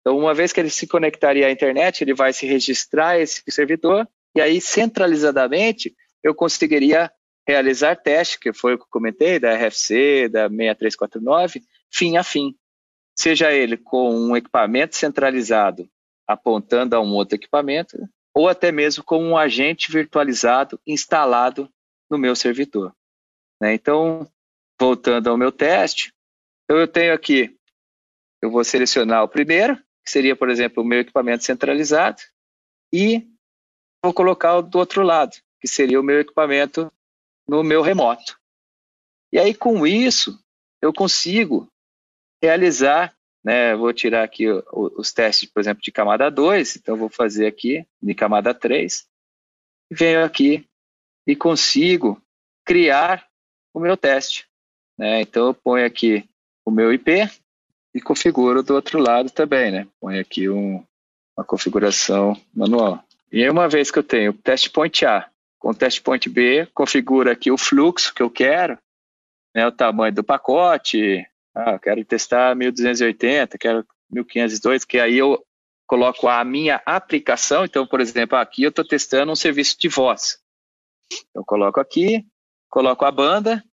Então, 0.00 0.18
uma 0.18 0.34
vez 0.34 0.52
que 0.52 0.60
ele 0.60 0.70
se 0.70 0.86
conectaria 0.86 1.46
à 1.46 1.50
internet, 1.50 2.02
ele 2.02 2.14
vai 2.14 2.32
se 2.32 2.46
registrar 2.46 3.18
esse 3.18 3.42
servidor 3.48 4.06
e 4.36 4.40
aí, 4.40 4.60
centralizadamente, 4.60 5.94
eu 6.22 6.34
conseguiria 6.34 7.10
realizar 7.46 7.96
teste, 7.96 8.38
que 8.38 8.52
foi 8.52 8.74
o 8.74 8.78
que 8.78 8.84
eu 8.84 8.88
comentei, 8.90 9.38
da 9.38 9.54
RFC, 9.54 10.28
da 10.28 10.48
6349, 10.48 11.62
fim 11.90 12.16
a 12.16 12.22
fim. 12.22 12.54
Seja 13.16 13.52
ele 13.52 13.76
com 13.76 14.10
um 14.14 14.36
equipamento 14.36 14.96
centralizado 14.96 15.88
apontando 16.26 16.96
a 16.96 17.00
um 17.00 17.12
outro 17.14 17.36
equipamento, 17.36 17.98
ou 18.34 18.48
até 18.48 18.72
mesmo 18.72 19.04
com 19.04 19.22
um 19.22 19.36
agente 19.36 19.92
virtualizado 19.92 20.80
instalado 20.86 21.70
no 22.10 22.18
meu 22.18 22.34
servidor. 22.34 22.94
Né? 23.60 23.74
Então, 23.74 24.28
voltando 24.80 25.28
ao 25.28 25.36
meu 25.36 25.52
teste, 25.52 26.12
então 26.64 26.78
eu 26.78 26.88
tenho 26.88 27.12
aqui, 27.12 27.56
eu 28.42 28.50
vou 28.50 28.64
selecionar 28.64 29.22
o 29.22 29.28
primeiro, 29.28 29.76
que 30.04 30.10
seria, 30.10 30.34
por 30.34 30.50
exemplo, 30.50 30.82
o 30.82 30.86
meu 30.86 31.00
equipamento 31.00 31.44
centralizado, 31.44 32.20
e 32.92 33.26
vou 34.02 34.12
colocar 34.12 34.56
o 34.56 34.62
do 34.62 34.78
outro 34.78 35.02
lado, 35.02 35.36
que 35.60 35.68
seria 35.68 36.00
o 36.00 36.04
meu 36.04 36.20
equipamento 36.20 36.92
no 37.48 37.62
meu 37.62 37.82
remoto. 37.82 38.38
E 39.32 39.38
aí, 39.38 39.54
com 39.54 39.86
isso, 39.86 40.38
eu 40.80 40.92
consigo 40.92 41.68
realizar, 42.42 43.14
né, 43.44 43.74
vou 43.74 43.92
tirar 43.92 44.22
aqui 44.22 44.46
os 44.72 45.12
testes, 45.12 45.48
por 45.50 45.60
exemplo, 45.60 45.82
de 45.82 45.90
camada 45.90 46.30
2, 46.30 46.76
então 46.76 46.96
vou 46.96 47.08
fazer 47.08 47.46
aqui 47.46 47.86
de 48.02 48.14
camada 48.14 48.54
3, 48.54 49.06
venho 49.90 50.24
aqui 50.24 50.66
e 51.26 51.34
consigo 51.34 52.20
criar 52.64 53.26
o 53.72 53.80
meu 53.80 53.96
teste. 53.96 54.46
Né? 54.98 55.22
Então 55.22 55.48
eu 55.48 55.54
ponho 55.54 55.86
aqui 55.86 56.28
o 56.64 56.70
meu 56.70 56.92
IP 56.92 57.28
e 57.94 58.00
configuro 58.00 58.62
do 58.62 58.74
outro 58.74 58.98
lado 58.98 59.30
também, 59.30 59.70
né? 59.70 59.88
Ponho 60.00 60.20
aqui 60.20 60.48
um, 60.48 60.84
uma 61.36 61.44
configuração 61.44 62.40
manual. 62.52 63.04
E 63.30 63.48
uma 63.48 63.68
vez 63.68 63.90
que 63.90 63.98
eu 63.98 64.02
tenho 64.02 64.30
o 64.30 64.34
teste 64.34 64.70
point 64.70 65.04
A 65.04 65.30
com 65.64 65.70
o 65.70 65.74
teste 65.74 66.02
point 66.02 66.28
B, 66.28 66.68
configuro 66.74 67.30
aqui 67.30 67.50
o 67.50 67.56
fluxo 67.56 68.12
que 68.12 68.22
eu 68.22 68.28
quero, 68.28 68.78
né, 69.54 69.66
o 69.66 69.72
tamanho 69.72 70.14
do 70.14 70.22
pacote, 70.22 71.26
ah, 71.54 71.78
quero 71.78 72.04
testar 72.04 72.54
1280, 72.54 73.56
quero 73.56 73.86
1502, 74.10 74.84
que 74.84 75.00
aí 75.00 75.16
eu 75.16 75.42
coloco 75.86 76.28
a 76.28 76.44
minha 76.44 76.82
aplicação, 76.84 77.64
então, 77.64 77.86
por 77.86 78.02
exemplo, 78.02 78.36
aqui 78.36 78.64
eu 78.64 78.68
estou 78.68 78.86
testando 78.86 79.32
um 79.32 79.34
serviço 79.34 79.78
de 79.80 79.88
voz. 79.88 80.38
Eu 81.34 81.42
coloco 81.42 81.80
aqui, 81.80 82.26
coloco 82.68 83.06
a 83.06 83.10
banda, 83.10 83.64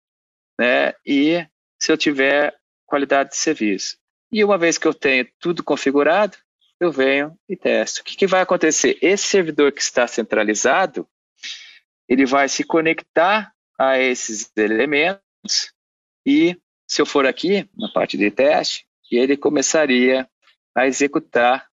né, 0.61 0.94
e 1.05 1.44
se 1.83 1.90
eu 1.90 1.98
tiver 1.98 2.57
qualidade 2.87 3.31
de 3.31 3.37
serviço. 3.37 3.96
E 4.31 4.44
uma 4.44 4.57
vez 4.57 4.79
que 4.79 4.87
eu 4.87 4.94
tenho 4.94 5.29
tudo 5.40 5.64
configurado, 5.64 6.37
eu 6.79 6.92
venho 6.92 7.37
e 7.48 7.57
testo. 7.57 7.98
O 7.98 8.05
que, 8.05 8.16
que 8.16 8.29
vai 8.29 8.42
acontecer? 8.42 8.96
Esse 9.03 9.24
servidor 9.24 9.72
que 9.72 9.83
está 9.83 10.07
centralizado, 10.07 11.05
ele 12.10 12.26
vai 12.26 12.48
se 12.48 12.64
conectar 12.64 13.54
a 13.78 13.96
esses 13.96 14.50
elementos 14.56 15.72
e, 16.26 16.60
se 16.86 17.00
eu 17.00 17.06
for 17.06 17.24
aqui, 17.24 17.70
na 17.78 17.88
parte 17.88 18.18
de 18.18 18.30
teste, 18.32 18.84
ele 19.10 19.36
começaria 19.36 20.28
a 20.74 20.88
executar 20.88 21.68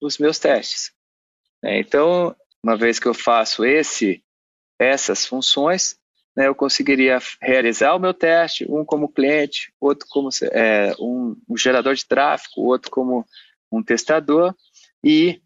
os 0.00 0.16
meus 0.16 0.38
testes. 0.38 0.92
É, 1.62 1.80
então, 1.80 2.34
uma 2.62 2.76
vez 2.76 3.00
que 3.00 3.06
eu 3.06 3.14
faço 3.14 3.64
esse, 3.64 4.22
essas 4.78 5.26
funções, 5.26 5.98
né, 6.36 6.46
eu 6.46 6.54
conseguiria 6.54 7.18
realizar 7.42 7.94
o 7.94 7.98
meu 7.98 8.14
teste, 8.14 8.64
um 8.70 8.84
como 8.84 9.12
cliente, 9.12 9.72
outro 9.80 10.06
como 10.08 10.28
é, 10.52 10.94
um, 11.00 11.36
um, 11.48 11.56
gerador 11.56 11.94
de 11.94 12.06
tráfego, 12.06 12.62
outro 12.62 12.90
como 12.90 13.26
um 13.72 13.82
testador 13.82 14.54
e, 15.02 15.42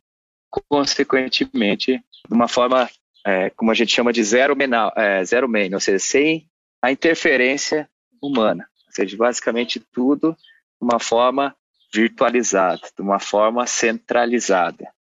consequentemente, 0.68 1.96
de 2.28 2.34
uma 2.34 2.46
forma, 2.46 2.88
é, 3.24 3.50
como 3.50 3.70
a 3.70 3.74
gente 3.74 3.94
chama 3.94 4.12
de 4.12 4.22
zero, 4.22 4.54
menal, 4.54 4.92
é, 4.96 5.24
zero 5.24 5.48
main, 5.48 5.72
ou 5.72 5.80
seja, 5.80 5.98
sem 5.98 6.48
a 6.82 6.92
interferência 6.92 7.88
humana, 8.22 8.68
ou 8.86 8.92
seja, 8.92 9.16
basicamente 9.16 9.80
tudo 9.80 10.32
de 10.32 10.82
uma 10.82 11.00
forma 11.00 11.56
virtualizada, 11.92 12.82
de 12.94 13.02
uma 13.02 13.18
forma 13.18 13.66
centralizada. 13.66 14.92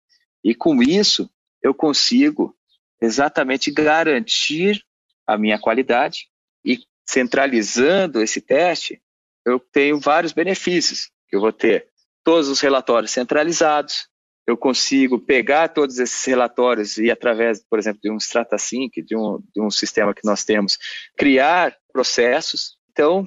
E 0.43 0.53
com 0.53 0.81
isso, 0.81 1.29
eu 1.61 1.73
consigo 1.73 2.55
exatamente 3.01 3.71
garantir 3.71 4.83
a 5.27 5.37
minha 5.37 5.59
qualidade 5.59 6.27
e 6.63 6.79
centralizando 7.05 8.21
esse 8.21 8.39
teste, 8.39 9.01
eu 9.45 9.59
tenho 9.59 9.99
vários 9.99 10.31
benefícios. 10.31 11.11
Eu 11.31 11.41
vou 11.41 11.51
ter 11.51 11.87
todos 12.23 12.47
os 12.47 12.61
relatórios 12.61 13.11
centralizados, 13.11 14.07
eu 14.45 14.57
consigo 14.57 15.19
pegar 15.19 15.69
todos 15.69 15.99
esses 15.99 16.25
relatórios 16.25 16.97
e, 16.97 17.09
através, 17.09 17.63
por 17.63 17.79
exemplo, 17.79 18.01
de 18.01 18.11
um 18.11 18.17
StrataSync, 18.17 19.01
de 19.01 19.15
um, 19.15 19.41
de 19.53 19.61
um 19.61 19.69
sistema 19.69 20.13
que 20.13 20.25
nós 20.25 20.43
temos, 20.43 20.77
criar 21.17 21.75
processos. 21.91 22.77
Então, 22.91 23.25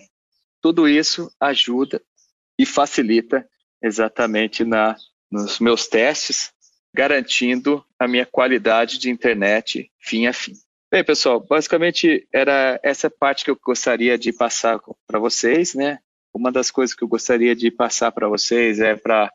tudo 0.62 0.88
isso 0.88 1.30
ajuda 1.40 2.02
e 2.58 2.66
facilita 2.66 3.46
exatamente 3.82 4.64
na, 4.64 4.96
nos 5.30 5.58
meus 5.58 5.86
testes, 5.86 6.52
garantindo 6.94 7.84
a 7.98 8.06
minha 8.06 8.26
qualidade 8.26 8.98
de 8.98 9.10
internet 9.10 9.90
fim 9.98 10.26
a 10.26 10.32
fim. 10.32 10.52
Bem, 10.90 11.04
pessoal, 11.04 11.40
basicamente 11.40 12.26
era 12.32 12.78
essa 12.82 13.10
parte 13.10 13.44
que 13.44 13.50
eu 13.50 13.58
gostaria 13.62 14.16
de 14.16 14.32
passar 14.32 14.80
para 15.06 15.18
vocês, 15.18 15.74
né? 15.74 15.98
Uma 16.32 16.52
das 16.52 16.70
coisas 16.70 16.94
que 16.94 17.02
eu 17.02 17.08
gostaria 17.08 17.56
de 17.56 17.70
passar 17.70 18.12
para 18.12 18.28
vocês 18.28 18.78
é 18.78 18.94
para 18.94 19.32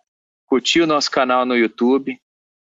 curtir 0.52 0.82
o 0.82 0.88
nosso 0.88 1.10
canal 1.10 1.46
no 1.46 1.56
YouTube, 1.56 2.20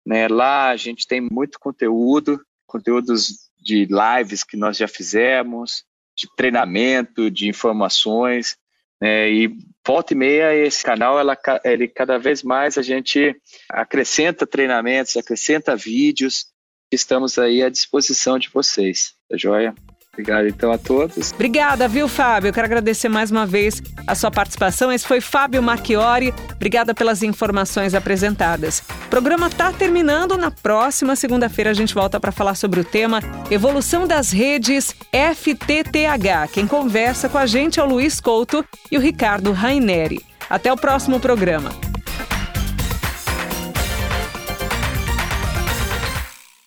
né? 0.05 0.27
Lá 0.27 0.71
a 0.71 0.77
gente 0.77 1.07
tem 1.07 1.21
muito 1.21 1.57
conteúdo, 1.61 2.45
conteúdos 2.67 3.49
de 3.57 3.87
lives 3.87 4.43
que 4.43 4.57
nós 4.57 4.77
já 4.77 4.89
fizemos, 4.89 5.85
de 6.19 6.27
treinamento, 6.37 7.31
de 7.31 7.49
informações, 7.49 8.57
né? 9.01 9.31
E 9.31 9.57
volta 9.87 10.15
e 10.15 10.17
meia 10.17 10.53
esse 10.53 10.83
canal, 10.83 11.17
ela, 11.17 11.39
ele 11.63 11.87
cada 11.87 12.19
vez 12.19 12.43
mais 12.43 12.77
a 12.77 12.83
gente 12.83 13.41
acrescenta 13.71 14.45
treinamentos, 14.45 15.17
acrescenta 15.17 15.77
vídeos 15.77 16.47
Estamos 16.91 17.37
aí 17.37 17.65
à 17.65 17.69
disposição 17.69 18.39
de 18.39 18.49
vocês, 18.49 19.15
tá 19.29 19.37
joia? 19.37 19.75
Obrigado 20.17 20.49
então 20.49 20.73
a 20.73 20.79
todos. 20.79 21.31
Obrigada, 21.33 21.87
viu, 21.87 22.09
Fábio? 22.09 22.49
Eu 22.49 22.53
quero 22.53 22.65
agradecer 22.65 23.07
mais 23.07 23.31
uma 23.31 23.45
vez 23.45 23.83
a 24.07 24.15
sua 24.15 24.31
participação. 24.31 24.91
Esse 24.91 25.07
foi 25.07 25.21
Fábio 25.21 25.63
Marchiori. 25.63 26.33
Obrigada 26.55 26.95
pelas 26.95 27.23
informações 27.23 27.95
apresentadas. 27.95 28.83
O 29.07 29.09
programa 29.11 29.49
está 29.49 29.71
terminando. 29.73 30.39
Na 30.39 30.51
próxima 30.51 31.15
segunda-feira 31.17 31.71
a 31.71 31.75
gente 31.75 31.95
volta 31.95 32.19
para 32.19 32.33
falar 32.33 32.55
sobre 32.55 32.81
o 32.81 32.85
tema 32.85 33.21
Evolução 33.51 34.07
das 34.07 34.33
Redes 34.33 34.95
FTTH. 35.13 36.51
Quem 36.51 36.67
conversa 36.67 37.29
com 37.29 37.37
a 37.37 37.45
gente 37.45 37.79
é 37.79 37.83
o 37.83 37.87
Luiz 37.87 38.19
Couto 38.19 38.65
e 38.91 38.97
o 38.97 39.01
Ricardo 39.01 39.53
Raineri. 39.53 40.25
Até 40.49 40.73
o 40.73 40.77
próximo 40.77 41.21
programa. 41.21 41.71